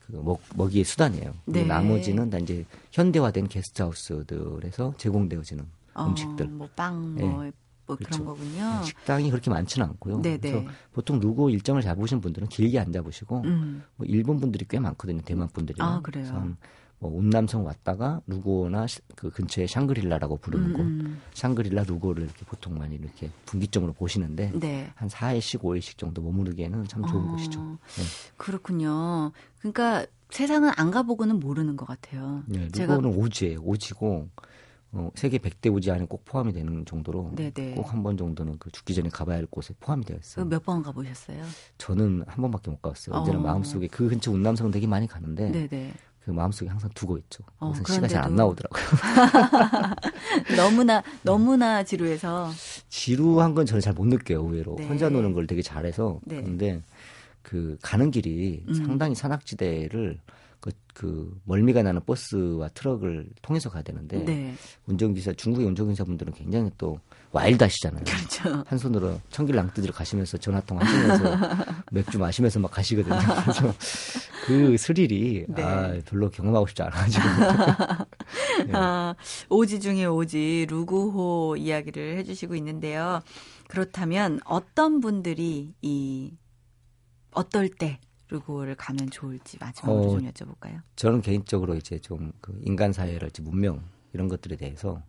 [0.07, 1.35] 그 먹, 먹이의 수단이에요.
[1.45, 1.65] 그리고 네.
[1.65, 5.65] 나머지는 다 이제 현대화된 게스트하우스들에서 제공되어지는
[5.95, 6.47] 어, 음식들.
[6.49, 7.25] 뭐 빵, 네.
[7.25, 7.51] 뭐,
[7.87, 8.23] 뭐 그렇죠.
[8.23, 8.83] 그런 거군요.
[8.85, 10.21] 식당이 그렇게 많지는 않고요.
[10.23, 10.39] 네네.
[10.39, 13.83] 그래서 보통 루고 일정을 잡으신 분들은 길게 안 잡으시고 음.
[13.97, 15.21] 뭐 일본 분들이 꽤 많거든요.
[15.23, 15.77] 대만 분들이.
[15.81, 16.57] 아, 그래요?
[16.99, 22.79] 뭐 운남성 왔다가 루고나 시- 그 근처에 샹그릴라라고 부르는 곳, 음, 샹그릴라 루고를 이렇게 보통
[22.79, 24.61] 많이 이렇게 분기점으로 보시는데 음.
[24.61, 24.91] 네.
[24.95, 27.61] 한 4일씩 5일씩 정도 머무르기에는 참 좋은 어, 곳이죠.
[27.61, 28.03] 네.
[28.39, 29.31] 그렇군요.
[29.59, 32.43] 그러니까 세상은 안 가보고는 모르는 것 같아요.
[32.47, 33.61] 네, 제가 루고는 오지예요.
[33.61, 34.29] 오지고
[34.99, 37.75] 어, 세계 100대 오지 안에 꼭 포함이 되는 정도로 네네.
[37.75, 40.47] 꼭 한 번 정도는 그 죽기 전에 가봐야 할 곳에 포함이 되어 있어요.
[40.47, 41.45] 몇 번 가보셨어요?
[41.77, 43.15] 저는 한 번밖에 못 가봤어요.
[43.15, 43.43] 언제나 어.
[43.43, 45.93] 마음속에 그 근처 운남성 되게 많이 가는데 네네.
[46.25, 47.45] 그 마음속에 항상 두고 있죠.
[47.59, 48.83] 어, 거기서 시간 잘안 그런데도- 나오더라고요.
[50.57, 52.51] 너무나 너무나 지루해서
[52.89, 54.43] 지루한 건 저는 잘 못 느껴요.
[54.45, 54.87] 의외로 네.
[54.87, 56.37] 혼자 노는 걸 되게 잘해서 네.
[56.41, 56.83] 그런데
[57.43, 58.75] 그 가는 길이 음.
[58.75, 60.19] 상당히 산악지대를
[60.67, 64.55] 그, 그 멀미가 나는 버스와 트럭을 통해서 가야 되는데 네.
[64.87, 66.99] 운전기사 중국의 운전기사분들은 굉장히 또
[67.33, 68.05] 와일드하시잖아요.
[68.05, 68.65] 그렇죠.
[68.67, 71.25] 한 손으로 청길랑 뜨지를 가시면서 전화통 하시면서
[71.93, 73.19] 맥주 마시면서 막 가시거든요.
[73.43, 73.75] 그래서
[74.47, 75.63] 그 스릴이 네.
[75.63, 77.25] 아 별로 경험하고 싶지 않아가지고
[78.67, 78.73] 네.
[78.75, 79.15] 아,
[79.51, 83.21] 오지 중에 오지 루구호 이야기를 해주시고 있는데요.
[83.69, 86.33] 그렇다면 어떤 분들이 이
[87.33, 90.81] 어떨 때 루구호를 가면 좋을지 마지막으로 어, 좀 여쭤볼까요?
[90.97, 95.03] 저는 개인적으로 이제 좀 그 인간 사회랄지 문명 이런 것들에 대해서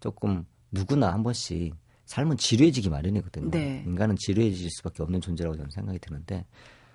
[0.00, 1.74] 조금 누구나 한 번씩
[2.06, 3.50] 삶은 지루해지기 마련이거든요.
[3.50, 3.82] 네.
[3.86, 6.46] 인간은 지루해질 수밖에 없는 존재라고 저는 생각이 드는데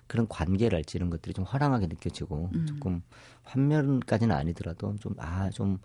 [0.06, 2.66] 그런 관계랄지 이런 것들이 좀 화랑하게 느껴지고 음.
[2.66, 3.02] 조금
[3.44, 5.78] 환멸까지는 아니더라도 좀 아 좀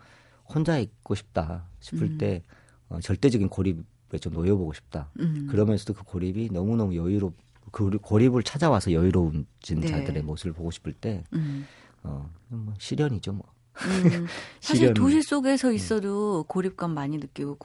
[0.45, 2.17] 혼자 있고 싶다 싶을 음.
[2.17, 2.43] 때
[2.89, 5.09] 어, 절대적인 고립에 좀 놓여보고 싶다.
[5.19, 5.47] 음.
[5.49, 7.33] 그러면서도 그 고립이 너무너무 여유롭
[7.73, 9.87] 그 고립을 찾아와서 여유로운 네.
[9.87, 11.65] 자들의 모습을 보고 싶을 때 음.
[12.03, 13.51] 어, 뭐 시련이죠, 뭐.
[13.73, 14.27] 음,
[14.61, 14.93] 사실 시련.
[14.93, 17.57] 도시 속에서 있어도 고립감 많이 느끼고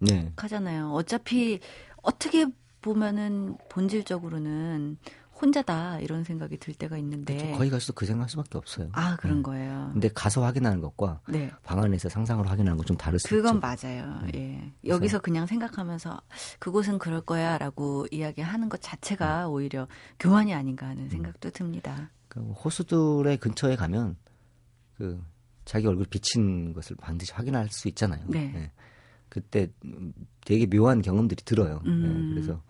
[0.00, 0.24] 네.
[0.26, 0.92] 고독하잖아요.
[0.92, 1.60] 어차피
[2.02, 2.44] 어떻게
[2.82, 4.98] 보면은 본질적으로는
[5.40, 7.36] 혼자다 이런 생각이 들 때가 있는데.
[7.36, 7.58] 그렇죠.
[7.58, 8.88] 거기 가서도 그 생각할 수밖에 없어요.
[8.92, 9.42] 아 그런 네.
[9.42, 9.90] 거예요.
[9.92, 11.50] 근데 가서 확인하는 것과 네.
[11.62, 13.60] 방 안에서 상상으로 확인하는 건 좀 다를 수 그건 있죠.
[13.60, 14.20] 맞아요.
[14.32, 14.72] 네.
[14.84, 14.88] 예.
[14.88, 16.20] 여기서 그냥 생각하면서
[16.60, 19.88] 그곳은 그럴 거야라고 이야기하는 것 자체가 오히려
[20.20, 22.10] 교환이 아닌가 하는 생각도 듭니다.
[22.28, 24.16] 그 호수들의 근처에 가면
[24.96, 25.20] 그
[25.64, 28.24] 자기 얼굴 비친 것을 반드시 확인할 수 있잖아요.
[28.28, 28.70] 네.
[29.28, 30.12] 그때 음,
[30.44, 31.82] 되게 묘한 경험들이 들어요.
[31.86, 32.30] 음.
[32.30, 32.62] 예, 그래서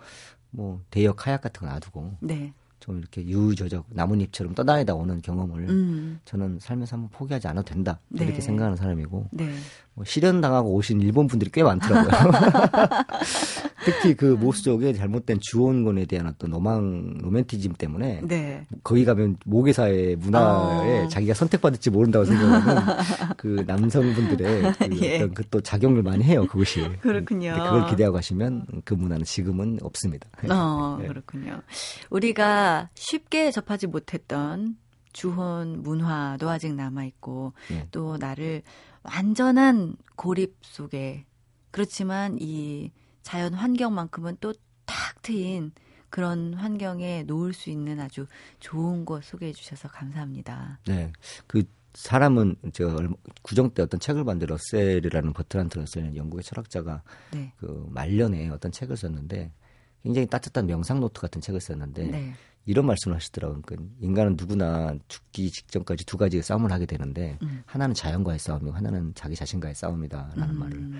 [0.56, 2.52] 뭐 대여 카약 같은 거 놔두고 네.
[2.80, 6.20] 좀 이렇게 유유저적 나뭇잎처럼 떠다니다 오는 경험을 음.
[6.24, 8.40] 저는 삶에서 한번 포기하지 않아도 된다 이렇게 네.
[8.40, 9.52] 생각하는 사람이고 네.
[9.96, 12.10] 뭐 실현 당하고 오신 일본 분들이 꽤 많더라고요.
[13.86, 18.66] 특히 그 모수 쪽에 잘못된 주원군에 대한 어떤 로망 로맨티즘 때문에 네.
[18.84, 21.08] 거기 가면 모계사의 문화에 어.
[21.08, 22.82] 자기가 선택받을지 모른다고 생각하는
[23.38, 25.16] 그 남성분들의 그 예.
[25.16, 26.82] 어떤 그 또 작용을 많이 해요 그것이.
[27.00, 27.54] 그렇군요.
[27.54, 30.28] 그걸 기대하고 가시면 그 문화는 지금은 없습니다.
[30.50, 31.06] 어, 네.
[31.06, 31.62] 그렇군요.
[32.10, 34.76] 우리가 쉽게 접하지 못했던
[35.12, 37.86] 주혼 문화도 아직 남아 있고, 네.
[37.90, 38.62] 또 나를
[39.12, 41.26] 완전한 고립 속에,
[41.70, 42.92] 그렇지만 이
[43.22, 44.52] 자연 환경만큼은 또
[44.86, 45.72] 탁 트인
[46.08, 48.26] 그런 환경에 놓을 수 있는 아주
[48.60, 50.78] 좋은 곳 소개해 주셔서 감사합니다.
[50.86, 51.12] 네.
[51.46, 52.96] 그 사람은 제가
[53.42, 57.52] 구정 때 어떤 책을 봤는데 러셀이라는 버트란트 러셀이라는 영국의 철학자가 네.
[57.56, 59.52] 그 말년에 어떤 책을 썼는데
[60.04, 62.34] 굉장히 따뜻한 명상 노트 같은 책을 썼는데 네.
[62.66, 63.62] 이런 말씀을 하시더라고요.
[63.64, 67.62] 그러니까 인간은 누구나 죽기 직전까지 두 가지의 싸움을 하게 되는데 음.
[67.64, 70.58] 하나는 자연과의 싸움이고 하나는 자기 자신과의 싸움이다라는 음.
[70.58, 70.90] 말을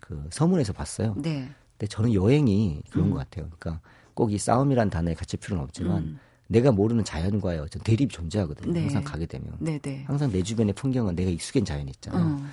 [0.00, 1.14] 그 서문에서 봤어요.
[1.18, 1.50] 네.
[1.72, 3.10] 근데 저는 여행이 그런 음.
[3.12, 3.48] 것 같아요.
[3.58, 3.80] 그러니까
[4.14, 6.18] 꼭 이 싸움이란 단어에 갇힐 필요는 없지만 음.
[6.48, 8.72] 내가 모르는 자연과의 어떤 대립이 존재하거든요.
[8.72, 8.80] 네.
[8.82, 9.52] 항상 가게 되면.
[9.58, 10.04] 네, 네.
[10.06, 12.36] 항상 내 주변의 풍경은 내가 익숙한 자연이 있잖아요.
[12.36, 12.46] 어.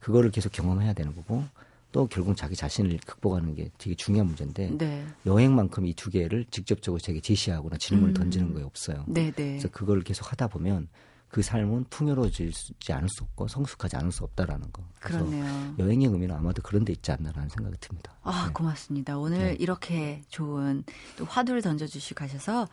[0.00, 1.44] 그거를 계속 경험해야 되는 거고
[1.92, 5.06] 또 결국 자기 자신을 극복하는 게 되게 중요한 문제인데 네.
[5.26, 8.14] 여행만큼 이 두 개를 직접적으로 제게 제시하거나 질문을 음.
[8.14, 9.04] 던지는 거에 없어요.
[9.06, 9.32] 네, 네.
[9.32, 10.88] 그래서 그걸 계속 하다 보면
[11.28, 14.82] 그 삶은 풍요로워지지 않을 수 없고 성숙하지 않을 수 없다라는 거.
[15.00, 15.74] 그래서 그렇네요.
[15.78, 18.14] 여행의 의미는 아마도 그런 데 있지 않나라는 생각이 듭니다.
[18.22, 18.52] 아, 네.
[18.52, 19.16] 고맙습니다.
[19.18, 19.56] 오늘 네.
[19.60, 20.84] 이렇게 좋은
[21.16, 22.68] 또 화두를 던져주시고 가셔서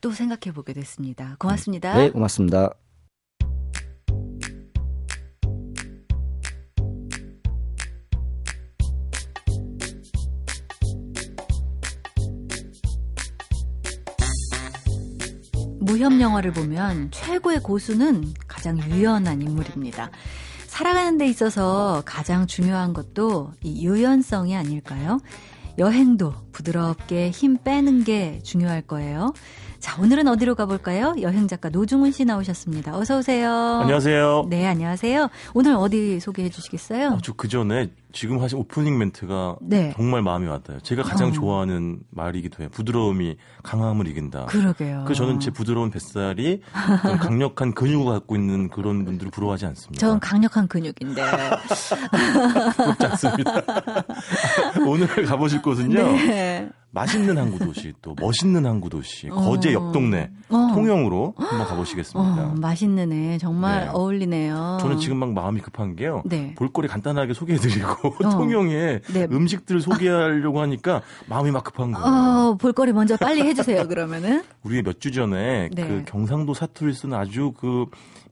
[0.00, 1.36] 또 생각해 보게 됐습니다.
[1.38, 1.96] 고맙습니다.
[1.98, 2.72] 네, 고맙습니다.
[15.98, 20.12] 무협 영화를 보면 최고의 고수는 가장 유연한 인물입니다.
[20.68, 25.18] 살아가는 데 있어서 가장 중요한 것도 이 유연성이 아닐까요?
[25.76, 29.32] 여행도 부드럽게 힘 빼는 게 중요할 거예요.
[29.78, 31.14] 자, 오늘은 어디로 가볼까요?
[31.20, 32.96] 여행 작가 노중훈 씨 나오셨습니다.
[32.98, 33.48] 어서 오세요.
[33.82, 34.46] 안녕하세요.
[34.50, 35.28] 네, 안녕하세요.
[35.54, 37.10] 오늘 어디 소개해 주시겠어요?
[37.10, 39.92] 어, 저그 전에 지금 하신 오프닝 멘트가 네.
[39.94, 40.80] 정말 마음이 왔어요.
[40.80, 41.32] 제가 가장 어.
[41.32, 42.70] 좋아하는 말이기도 해요.
[42.72, 44.46] 부드러움이 강함을 이긴다.
[44.46, 45.04] 그러게요.
[45.06, 46.62] 그 저는 제 부드러운 뱃살이
[47.20, 50.00] 강력한 근육을 갖고 있는 그런 분들을 부러워하지 않습니다.
[50.00, 51.22] 전 강력한 근육인데.
[52.76, 53.62] 부럽지 않습니다.
[54.84, 56.02] 오늘 가보실 곳은요.
[56.12, 56.47] 네.
[56.90, 59.34] 맛있는 항구 도시, 또 멋있는 항구 도시, 어.
[59.34, 60.68] 거제 옆 동네, 어.
[60.74, 62.44] 통영으로 한번 가보시겠습니다.
[62.48, 63.38] 어, 맛있는 애.
[63.38, 63.88] 정말 네.
[63.92, 64.78] 어울리네요.
[64.80, 66.22] 저는 지금 막 마음이 급한 게요.
[66.24, 66.54] 네.
[66.56, 68.30] 볼거리 간단하게 소개해드리고 어.
[68.32, 69.28] 통영에 네.
[69.30, 72.06] 음식들을 소개하려고 하니까 마음이 막 급한 거예요.
[72.06, 74.42] 어, 볼거리 먼저 빨리 해주세요, 그러면은.
[74.62, 75.86] 우리 몇 주 전에 네.
[75.86, 77.84] 그 경상도 사투리 쓰는 아주 그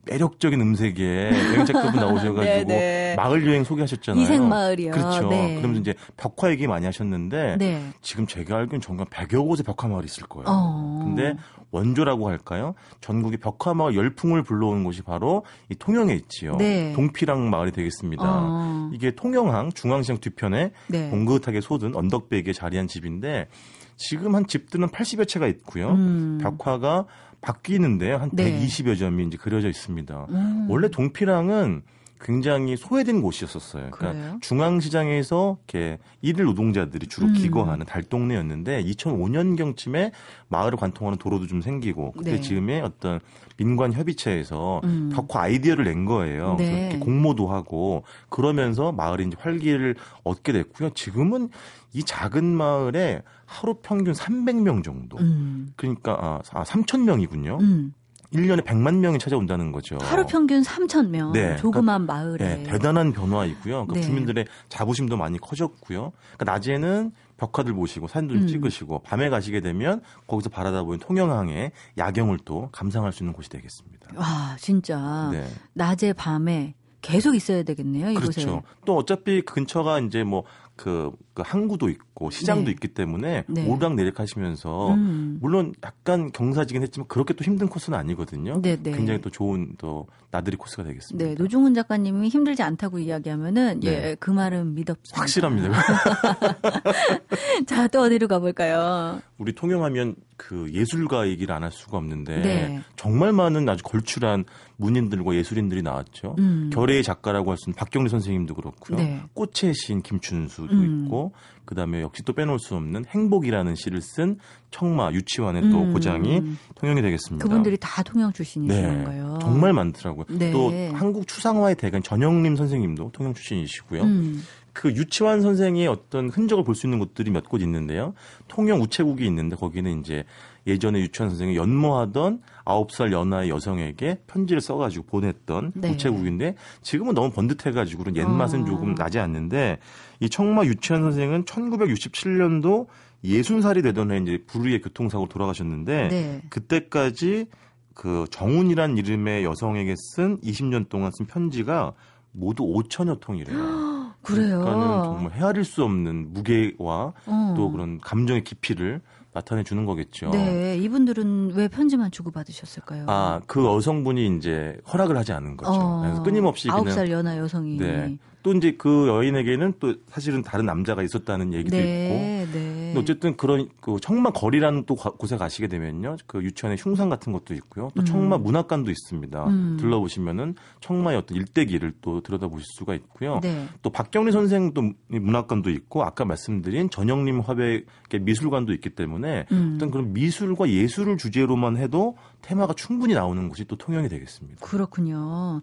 [0.07, 3.15] 매력적인 음색에 여행 작가분 나오셔가지고 네, 네.
[3.17, 4.23] 마을 여행 소개하셨잖아요.
[4.23, 4.91] 이색마을이요.
[4.93, 5.29] 그렇죠.
[5.29, 5.57] 네.
[5.57, 7.83] 그러면서 이제 벽화 얘기 많이 하셨는데 네.
[8.03, 10.47] 지금 제가 알기로는 전국 100여 곳의 벽화 마을이 있을 거예요.
[10.49, 11.03] 어.
[11.05, 11.35] 근데
[11.73, 12.75] 원조라고 할까요?
[13.01, 16.57] 전국의 벽화 마을 열풍을 불러오는 곳이 바로 이 통영에 있지요.
[16.57, 16.93] 네.
[16.95, 18.25] 동피랑 마을이 되겠습니다.
[18.25, 18.91] 어.
[18.93, 21.11] 이게 통영항 중앙시장 뒤편에 네.
[21.11, 23.49] 봉긋하게 솟은 언덕배기에 자리한 집인데
[23.97, 25.93] 지금 한 집들은 80여 채가 있고요.
[25.93, 26.39] 음.
[26.41, 27.07] 벽화가
[27.41, 28.17] 바뀌는데요.
[28.19, 28.61] 한 네.
[28.61, 30.27] 120여 점이 이제 그려져 있습니다.
[30.31, 30.67] 음.
[30.69, 31.83] 원래 동피랑은
[32.21, 33.91] 굉장히 소외된 곳이었었어요.
[33.91, 34.39] 그러니까 그래요?
[34.41, 37.35] 중앙시장에서 이렇게 일일 노동자들이 주로 음.
[37.35, 40.13] 기거하는 달동네였는데 2005년 경쯤에
[40.49, 42.41] 마을을 관통하는 도로도 좀 생기고 그때 네.
[42.41, 43.21] 즈음에 어떤
[43.59, 45.11] 민관 협의체에서 음.
[45.15, 46.57] 벽화 아이디어를 낸 거예요.
[46.59, 46.89] 네.
[46.89, 50.91] 그렇게 공모도 하고 그러면서 마을이 이제 활기를 얻게 됐고요.
[50.91, 51.51] 지금은
[51.93, 55.19] 이 작은 마을에 하루 평균 300명 정도.
[55.19, 55.73] 음.
[55.77, 57.59] 그러니까 아, 아 3천 명이군요.
[57.61, 57.95] 음.
[58.33, 59.99] 1년에 100만 명이 찾아온다는 거죠.
[60.01, 61.33] 하루 평균 3천 명.
[61.33, 61.57] 네.
[61.57, 62.57] 조그만 마을에.
[62.57, 63.87] 네, 대단한 변화이고요.
[63.87, 64.03] 그러니까 네.
[64.03, 66.13] 주민들의 자부심도 많이 커졌고요.
[66.37, 68.47] 그러니까 낮에는 벽화들 보시고 사진들 음.
[68.47, 74.11] 찍으시고 밤에 가시게 되면 거기서 바라다 보는 통영항의 야경을 또 감상할 수 있는 곳이 되겠습니다.
[74.17, 75.29] 와, 진짜.
[75.33, 75.47] 네.
[75.75, 78.43] 낮에 밤에 계속 있어야 되겠네요, 이곳에.
[78.43, 78.63] 그렇죠.
[78.85, 80.45] 또 어차피 그 근처가 이제 뭐
[80.77, 82.71] 그 항구도 있고 시장도 네.
[82.73, 83.67] 있기 때문에 네.
[83.67, 85.39] 오르락내리락 하시면서 음.
[85.41, 88.61] 물론 약간 경사지긴 했지만 그렇게 또 힘든 코스는 아니거든요.
[88.63, 88.93] 네, 네.
[88.93, 91.29] 굉장히 또 좋은 또 나들이 코스가 되겠습니다.
[91.29, 93.89] 네, 노중훈 작가님이 힘들지 않다고 이야기하면은 네.
[94.11, 95.21] 예, 그 말은 믿었습니다.
[95.21, 95.71] 확실합니다.
[97.67, 99.21] 자, 또 어디로 가볼까요?
[99.39, 102.81] 우리 통영하면 그 예술가 얘기를 안 할 수가 없는데 네.
[102.97, 104.45] 정말 많은 아주 걸출한
[104.79, 106.37] 문인들과 예술인들이 나왔죠.
[106.39, 106.71] 음.
[106.73, 108.99] 결의의 작가라고 할 수 있는 박경리 선생님도 그렇고요.
[108.99, 109.23] 네.
[109.33, 111.05] 꽃의 시인 김춘수도 음.
[111.05, 111.33] 있고
[111.65, 114.39] 그다음에 역시 또 빼놓을 수 없는 행복이라는 시를 쓴
[114.71, 115.93] 청마 유치원의 또 음.
[115.93, 116.43] 고장이
[116.77, 117.43] 통영이 되겠습니다.
[117.43, 119.39] 그분들이 다 통영 출신이시는 네, 거예요.
[119.41, 120.27] 정말 많더라고요.
[120.29, 120.53] 네.
[120.53, 124.03] 또 한국 추상화의 대간 전영림 선생님도 통영 출신이시고요.
[124.03, 124.43] 음.
[124.75, 128.13] 그 유치원 선생의 어떤 흔적을 볼 수 있는 곳들이 몇 곳 있는데요.
[128.49, 130.25] 통영 우체국이 있는데 거기는 이제
[130.67, 135.91] 예전에 유치원 선생이 연모하던 아홉 살 연하의 여성에게 편지를 써가지고 보냈던 네.
[135.91, 138.65] 우체국인데 지금은 너무 번듯해가지고 그런 옛맛은 어.
[138.67, 139.79] 조금 나지 않는데
[140.21, 142.87] 이 청마 유치원 선생은 1967년도
[143.25, 146.43] 예순 살이 되던 해 이제 불의의 교통사고 로 돌아가셨는데 네.
[146.51, 147.47] 그때까지
[147.95, 151.95] 그 정훈이란 이름의 여성에게 쓴 20년 동안 쓴 편지가
[152.33, 153.57] 모두 5천여 통이래요.
[154.23, 154.59] 그래요.
[154.59, 157.55] 그러니까는 정말 헤아릴 수 없는 무게와 어.
[157.57, 159.01] 또 그런 감정의 깊이를
[159.37, 160.31] 나타내 주는 거겠죠.
[160.31, 163.05] 네, 이분들은 왜 편지만 주고 받으셨을까요?
[163.07, 165.73] 아, 그 여성분이 이제 허락을 하지 않은 거죠.
[165.73, 167.77] 어, 그래서 끊임없이 아홉 그냥 살 연하 여성이.
[167.77, 168.17] 네.
[168.47, 171.85] 또 이제 그 여인에게는 또 사실은 다른 남자가 있었다는 얘기도 있고.
[171.85, 172.93] 네, 네.
[172.95, 176.15] 근데 어쨌든 그런 그 청마 거리라는 또 가- 곳에 가시게 되면요.
[176.29, 177.91] 그 유치원에 흉상 같은 것도 있고요.
[177.97, 179.47] 또 청마 문학관도 있습니다.
[179.49, 179.77] 음.
[179.81, 183.41] 둘러보시면은 청마의 어떤 일대기를 또 들여다보실 수가 있고요.
[183.43, 183.67] 네.
[183.83, 189.73] 또 박경리 선생도 문학관도 있고 아까 말씀드린 전영림 화백의 미술관도 있기 때문에 음.
[189.75, 194.65] 어떤 그런 미술과 예술을 주제로만 해도 테마가 충분히 나오는 곳이 또 통영이 되겠습니다.
[194.65, 195.63] 그렇군요.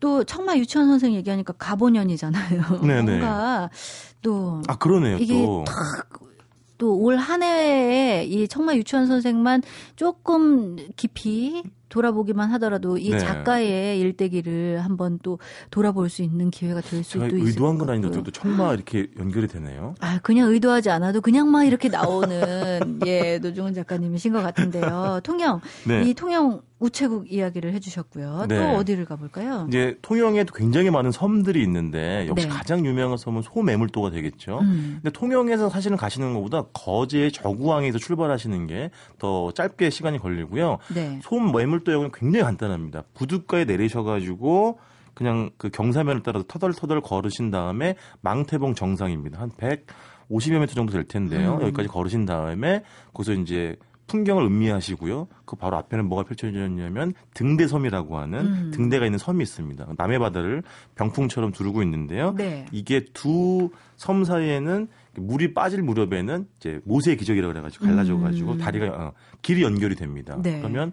[0.00, 2.80] 또 청마 유치원 선생 얘기하니까 가보년이잖아요.
[2.82, 3.02] 네네.
[3.02, 3.70] 뭔가
[4.22, 5.18] 또 아 그러네요.
[5.18, 5.46] 이게
[6.78, 9.62] 또또올 한 해에 이 청마 유치원 선생만
[9.96, 13.18] 조금 깊이 돌아보기만 하더라도 이 네.
[13.18, 15.38] 작가의 일대기를 한번 또
[15.70, 19.94] 돌아볼 수 있는 기회가 될 수도 있을 의도한 것건 아닌데 또 청마 이렇게 연결이 되네요.
[20.00, 25.20] 아, 그냥 의도하지 않아도 그냥 막 이렇게 나오는 예, 노중훈 작가님이신 것 같은데요.
[25.24, 26.04] 통영 네.
[26.04, 28.46] 이 통영 우체국 이야기를 해주셨고요.
[28.48, 28.56] 네.
[28.58, 29.66] 또 어디를 가볼까요?
[29.68, 32.52] 이제 통영에도 굉장히 많은 섬들이 있는데 역시 네.
[32.52, 34.58] 가장 유명한 섬은 소매물도가 되겠죠.
[34.62, 34.98] 음.
[35.02, 40.78] 근데 통영에서 사실은 가시는 것보다 거제 저구항에서 출발하시는 게 더 짧게 시간이 걸리고요.
[40.94, 41.20] 네.
[41.22, 43.04] 소매물도역은 굉장히 간단합니다.
[43.14, 44.78] 부둣가에 내리셔가지고
[45.14, 49.40] 그냥 그 경사면을 따라서 터덜터덜 걸으신 다음에 망태봉 정상입니다.
[49.40, 51.56] 한 150여 미터 정도 될 텐데요.
[51.56, 51.62] 음.
[51.62, 53.76] 여기까지 걸으신 다음에 거기서 이제
[54.10, 55.28] 풍경을 음미하시고요.
[55.44, 58.70] 그 바로 앞에는 뭐가 펼쳐졌냐면 등대섬이라고 하는 음.
[58.74, 59.86] 등대가 있는 섬이 있습니다.
[59.96, 60.64] 남해 바다를
[60.96, 62.34] 병풍처럼 두르고 있는데요.
[62.36, 62.66] 네.
[62.72, 68.58] 이게 두 섬 사이에는 물이 빠질 무렵에는 이제 모세의 기적이라고 그래가지고 갈라져가지고 음.
[68.58, 70.38] 다리가 어, 길이 연결이 됩니다.
[70.42, 70.58] 네.
[70.58, 70.92] 그러면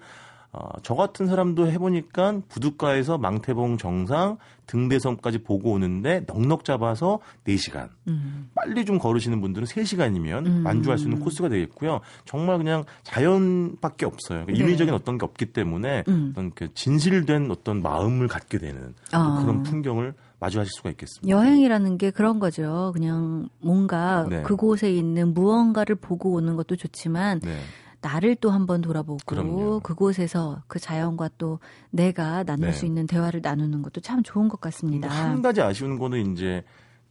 [0.57, 7.89] 어, 저 같은 사람도 해보니까 부둣가에서 망태봉 정상 등대섬까지 보고 오는데 넉넉 잡아서 4시간.
[8.07, 8.49] 음.
[8.55, 10.63] 빨리 좀 걸으시는 분들은 3시간이면 음.
[10.63, 12.01] 만주할 수 있는 코스가 되겠고요.
[12.25, 14.45] 정말 그냥 자연밖에 없어요.
[14.45, 14.59] 그러니까 네.
[14.59, 16.29] 인위적인 어떤 게 없기 때문에 음.
[16.31, 19.39] 어떤 그 진실된 어떤 마음을 갖게 되는 아.
[19.41, 21.29] 그런 풍경을 마주하실 수가 있겠습니다.
[21.29, 22.91] 여행이라는 게 그런 거죠.
[22.93, 24.41] 그냥 뭔가 네.
[24.41, 27.57] 그곳에 있는 무언가를 보고 오는 것도 좋지만 네.
[28.01, 29.79] 나를 또 한번 돌아보고 그럼요.
[29.81, 32.73] 그곳에서 그 자연과 또 내가 나눌 네.
[32.73, 35.09] 수 있는 대화를 나누는 것도 참 좋은 것 같습니다.
[35.09, 36.63] 한 가지 아쉬운 거는 이제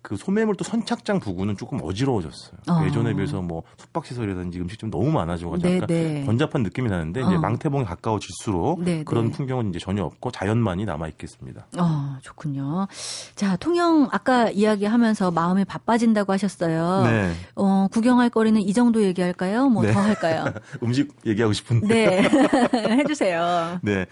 [0.06, 2.56] 그 소매물도 선착장 부근은 조금 어지러워졌어요.
[2.70, 2.84] 어.
[2.86, 6.24] 예전에 비해서 뭐 숙박시설이라든지 음식점 너무 많아져가지고 네, 약간 네.
[6.24, 7.40] 번잡한 느낌이 나는데 이제 어.
[7.40, 9.30] 망태봉이 가까워질수록 네, 그런 네.
[9.32, 11.66] 풍경은 이제 전혀 없고 자연만이 남아 있겠습니다.
[11.76, 12.86] 어, 좋군요.
[13.34, 17.02] 자, 통영 아까 이야기하면서 마음이 바빠진다고 하셨어요.
[17.10, 17.32] 네.
[17.56, 19.68] 어, 구경할 거리는 이 정도 얘기할까요?
[19.68, 19.92] 뭐 네.
[19.92, 20.44] 더 할까요?
[20.84, 21.88] 음식 얘기하고 싶은데.
[21.88, 22.28] 네.
[22.98, 23.80] 해주세요.
[23.82, 24.06] 네.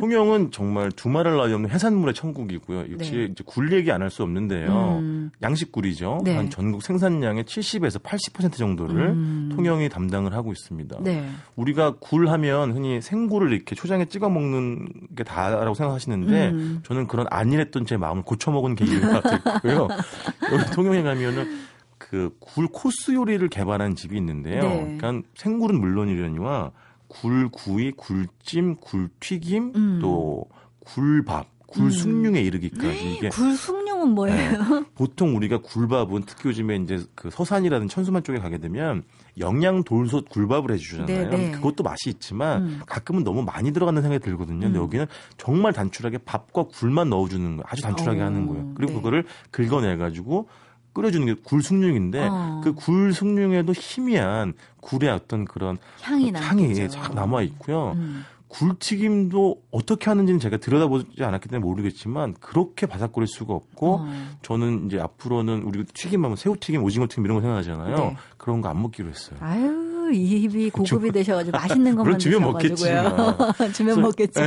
[0.00, 2.92] 통영은 정말 두말할 나위 없는 해산물의 천국이고요.
[2.92, 3.24] 역시 네.
[3.32, 4.98] 이제 굴 얘기 안 할 수 없는데요.
[5.00, 5.29] 음.
[5.42, 6.20] 양식굴이죠.
[6.24, 6.36] 네.
[6.36, 9.52] 한 전국 생산량의 70에서 80% 정도를 음.
[9.54, 10.98] 통영이 담당을 하고 있습니다.
[11.02, 11.28] 네.
[11.56, 16.80] 우리가 굴 하면 흔히 생굴을 이렇게 초장에 찍어 먹는 게 다라고 생각하시는데 음.
[16.84, 19.88] 저는 그런 안일했던 제 마음을 고쳐 먹은 계기가 됐고요.
[20.52, 21.60] 여기 통영에 가면은
[21.98, 24.62] 그 굴 코스 요리를 개발한 집이 있는데요.
[24.62, 24.96] 네.
[24.98, 26.72] 그러니까 생굴은 물론이려니와
[27.08, 29.98] 굴구이, 굴찜, 굴튀김, 음.
[30.00, 30.46] 또
[30.80, 34.84] 굴밥, 굴숭늉에 이르기까지 이게 굴 숭늉은 뭐예요?
[34.94, 39.04] 보통 우리가 굴밥은 특히 요즘에 이제 그 서산이라든 천수만 쪽에 가게 되면
[39.38, 41.06] 영양 돌솥 굴밥을 해주잖아요.
[41.06, 41.50] 네, 네.
[41.52, 42.80] 그것도 맛이 있지만 음.
[42.86, 44.60] 가끔은 너무 많이 들어가는 생각이 들거든요.
[44.60, 44.82] 근데 음.
[44.82, 45.06] 여기는
[45.38, 48.72] 정말 단출하게 밥과 굴만 넣어주는 거 아주 단출하게 어, 하는 거예요.
[48.74, 48.96] 그리고 네.
[48.98, 50.48] 그거를 긁어내가지고
[50.92, 52.60] 끓여주는 게 굴숭늉인데 어.
[52.64, 56.88] 그 굴숭늉에도 희미한 굴의 어떤 그런 향이 향이 남겠죠.
[56.88, 57.92] 쫙 남아 있고요.
[57.92, 58.24] 음.
[58.50, 64.12] 굴튀김도 어떻게 하는지는 제가 들여다보지 않았기 때문에 모르겠지만 그렇게 바삭거릴 수가 없고 어.
[64.42, 67.96] 저는 이제 앞으로는 우리 튀김하면 새우튀김, 오징어튀김 이런 거 생각하잖아요.
[67.96, 68.16] 네.
[68.36, 69.38] 그런 거 안 먹기로 했어요.
[69.40, 73.36] 아유, 이 입이 고급이 되셔가지고 맛있는 것만 주면 드셔가지고요.
[73.72, 74.40] 주면 먹겠지.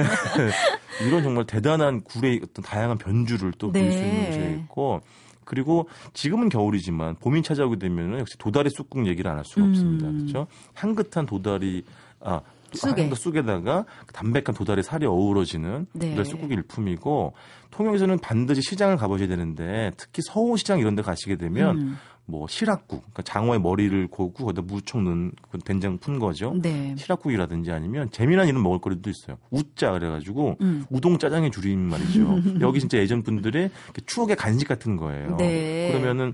[1.08, 4.08] 이런 정말 대단한 굴의 어떤 다양한 변주를 또 볼수 네.
[4.08, 5.02] 있는 곳에 있고
[5.46, 9.70] 그리고 지금은 겨울이지만 봄이 찾아오게 되면 역시 도다리 쑥국 얘기를 안 할 수가 음.
[9.70, 10.12] 없습니다.
[10.12, 10.48] 그렇죠?
[10.76, 11.84] 향긋한 도다리
[12.22, 12.42] 아
[12.74, 13.10] 쑥에.
[13.10, 16.24] 쑥 쑥에다가 담백한 도다리 살이 어우러지는 네.
[16.24, 17.34] 쑥국이 일품이고
[17.72, 21.98] 통영에서는 반드시 시장을 가보셔야 되는데 특히 서호시장 이런 데 가시게 되면 음.
[22.26, 26.56] 뭐 시락국, 그러니까 장어의 머리를 고고 거기다 무청 넣은 그 된장 푼 거죠.
[26.62, 26.96] 네.
[26.98, 29.38] 시락국이라든지 아니면 재미난 이런 먹을거리도 있어요.
[29.50, 30.86] 우짜 그래가지고 음.
[30.90, 32.40] 우동 짜장의 줄임 말이죠.
[32.62, 33.70] 여기 진짜 예전 분들의
[34.06, 35.36] 추억의 간식 같은 거예요.
[35.38, 35.92] 네.
[35.92, 36.34] 그러면은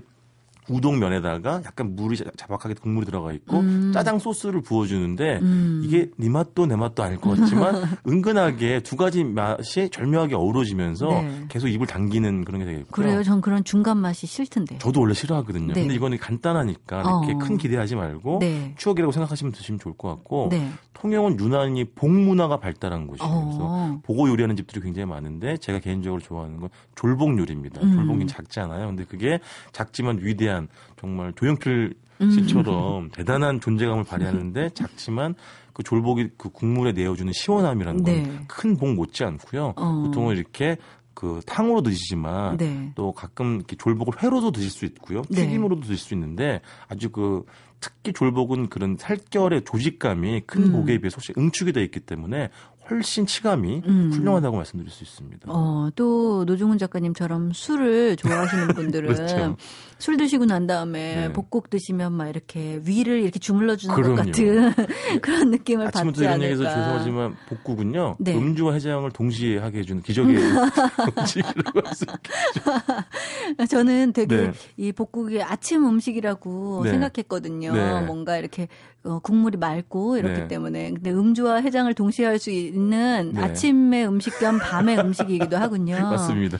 [0.70, 3.90] 우동면에다가 약간 물이 자- 자박하게 국물이 들어가 있고 음.
[3.92, 5.82] 짜장 소스를 부어주는데 음.
[5.84, 7.74] 이게 네 맛도 내 맛도 아닐 것 같지만
[8.08, 11.44] 은근하게 두 가지 맛이 절묘하게 어우러지면서 네.
[11.48, 12.90] 계속 입을 당기는 그런 게 되겠고요.
[12.90, 13.22] 그래요.
[13.22, 14.78] 전 그런 중간 맛이 싫던데.
[14.78, 15.72] 저도 원래 싫어하거든요.
[15.72, 15.80] 네.
[15.82, 17.38] 근데 이거는 간단하니까 이렇게 어.
[17.38, 18.74] 큰 기대하지 말고 네.
[18.78, 20.70] 추억이라고 생각하시면 드시면 좋을 것 같고 네.
[20.94, 23.30] 통영은 유난히 복 문화가 발달한 곳이에요.
[23.44, 24.00] 그래서 어.
[24.02, 27.80] 보고 요리하는 집들이 굉장히 많은데 제가 개인적으로 좋아하는 건 졸복 요리입니다.
[27.82, 27.92] 음.
[27.94, 28.86] 졸복이 작잖아요.
[28.88, 29.40] 근데 그게
[29.72, 30.59] 작지만 위대한
[30.98, 32.30] 정말 조용필 음.
[32.30, 35.34] 씨처럼 대단한 존재감을 발휘하는데 작지만
[35.72, 38.44] 그 졸복이 그 국물에 내어주는 시원함이라는 건 네.
[38.48, 39.74] 큰복 못지 않고요.
[39.76, 40.02] 어.
[40.04, 40.76] 보통은 이렇게
[41.14, 42.92] 그 탕으로 드시지만 네.
[42.94, 45.22] 또 가끔 이렇게 졸복을 회로도 드실 수 있고요.
[45.30, 45.42] 네.
[45.42, 47.44] 튀김으로도 드실 수 있는데 아주 그
[47.80, 50.72] 특히 졸복은 그런 살결의 조직감이 큰 음.
[50.72, 52.50] 복에 비해서 혹시 응축이 되어 있기 때문에
[52.90, 54.10] 훨씬 치감이 음.
[54.12, 55.46] 훌륭하다고 말씀드릴 수 있습니다.
[55.50, 59.56] 어, 또 노중훈 작가님처럼 술을 좋아하시는 분들은 그렇죠.
[59.98, 61.32] 술 드시고 난 다음에 네.
[61.32, 64.14] 복국 드시면 막 이렇게 위를 이렇게 주물러 주는 것.
[64.14, 64.72] 같은
[65.22, 66.50] 그런 느낌을 아침부터 받지 이런 않을까.
[66.50, 68.34] 얘기해서 죄송하지만 복국은요 네.
[68.34, 73.66] 음주와 해장을 동시에 하게 해주는 기적의 음식이라고 할수 있겠죠.
[73.68, 74.52] 저는 되게 네.
[74.76, 76.90] 이 복국이 아침 음식이라고 네.
[76.90, 77.72] 생각했거든요.
[77.72, 78.00] 네.
[78.02, 78.68] 뭔가 이렇게
[79.02, 80.48] 어, 국물이 맑고 이렇기 네.
[80.48, 83.42] 때문에 근데 음주와 해장을 동시에 할 수 있는 네.
[83.42, 85.96] 아침의 음식 겸 밤의 음식이기도 하군요.
[86.10, 86.58] 맞습니다.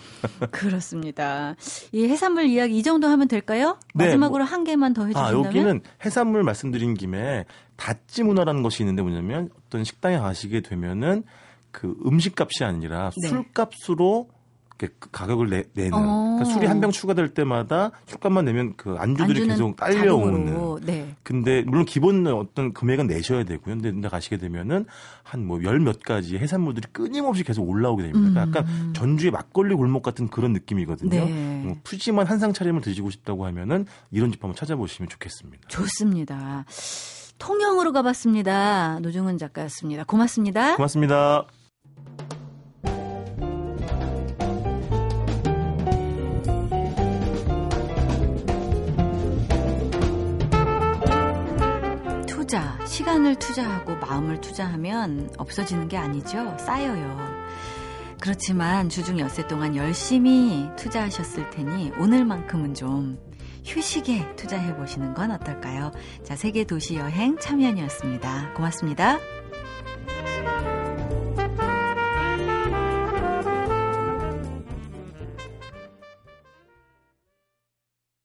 [0.51, 1.55] 그렇습니다.
[1.93, 3.78] 이 해산물 이야기 이 정도 하면 될까요?
[3.95, 5.45] 네, 마지막으로 한 개만 더 해주신다면.
[5.45, 11.24] 아, 여기는 해산물 말씀드린 김에 다찌 문화라는 것이 있는데 뭐냐면 어떤 식당에 가시게 되면은
[11.70, 13.28] 그 음식값이 아니라 네.
[13.28, 14.28] 술값으로
[15.12, 16.37] 가격을 내, 는 어.
[16.39, 20.81] 그러니까 술이 한 병 추가될 때마다 술값만 내면 그 안주들이 계속 딸려오는.
[20.87, 21.14] 네.
[21.22, 23.74] 근데 물론 기본 어떤 금액은 내셔야 되고요.
[23.74, 24.87] 근데 근데 가시게 되면은
[25.22, 28.47] 한 뭐 열 몇 가지 해산물들이 끊임없이 계속 올라오게 됩니다.
[28.47, 31.18] 그러니까 약간 전주의 막걸리 골목 같은 그런 느낌이거든요.
[31.22, 31.26] 음.
[31.26, 31.62] 네.
[31.66, 35.68] 뭐 푸짐한 한상 차림을 드시고 싶다고 하면은 이런 집 한번 찾아보시면 좋겠습니다.
[35.68, 36.64] 좋습니다.
[37.39, 38.99] 통영으로 가봤습니다.
[39.01, 40.05] 노중훈 작가였습니다.
[40.05, 40.76] 고맙습니다.
[40.76, 41.45] 고맙습니다.
[52.51, 56.57] 투자, 시간을 투자하고 마음을 투자하면 없어지는 게 아니죠.
[56.59, 57.17] 쌓여요.
[58.21, 63.21] 그렇지만 주중 엿새 동안 열심히 투자하셨을 테니 오늘만큼은 좀
[63.65, 65.93] 휴식에 투자해 보시는 건 어떨까요?
[66.25, 68.55] 자, 세계 도시 여행 참여연이었습니다.
[68.55, 69.21] 고맙습니다.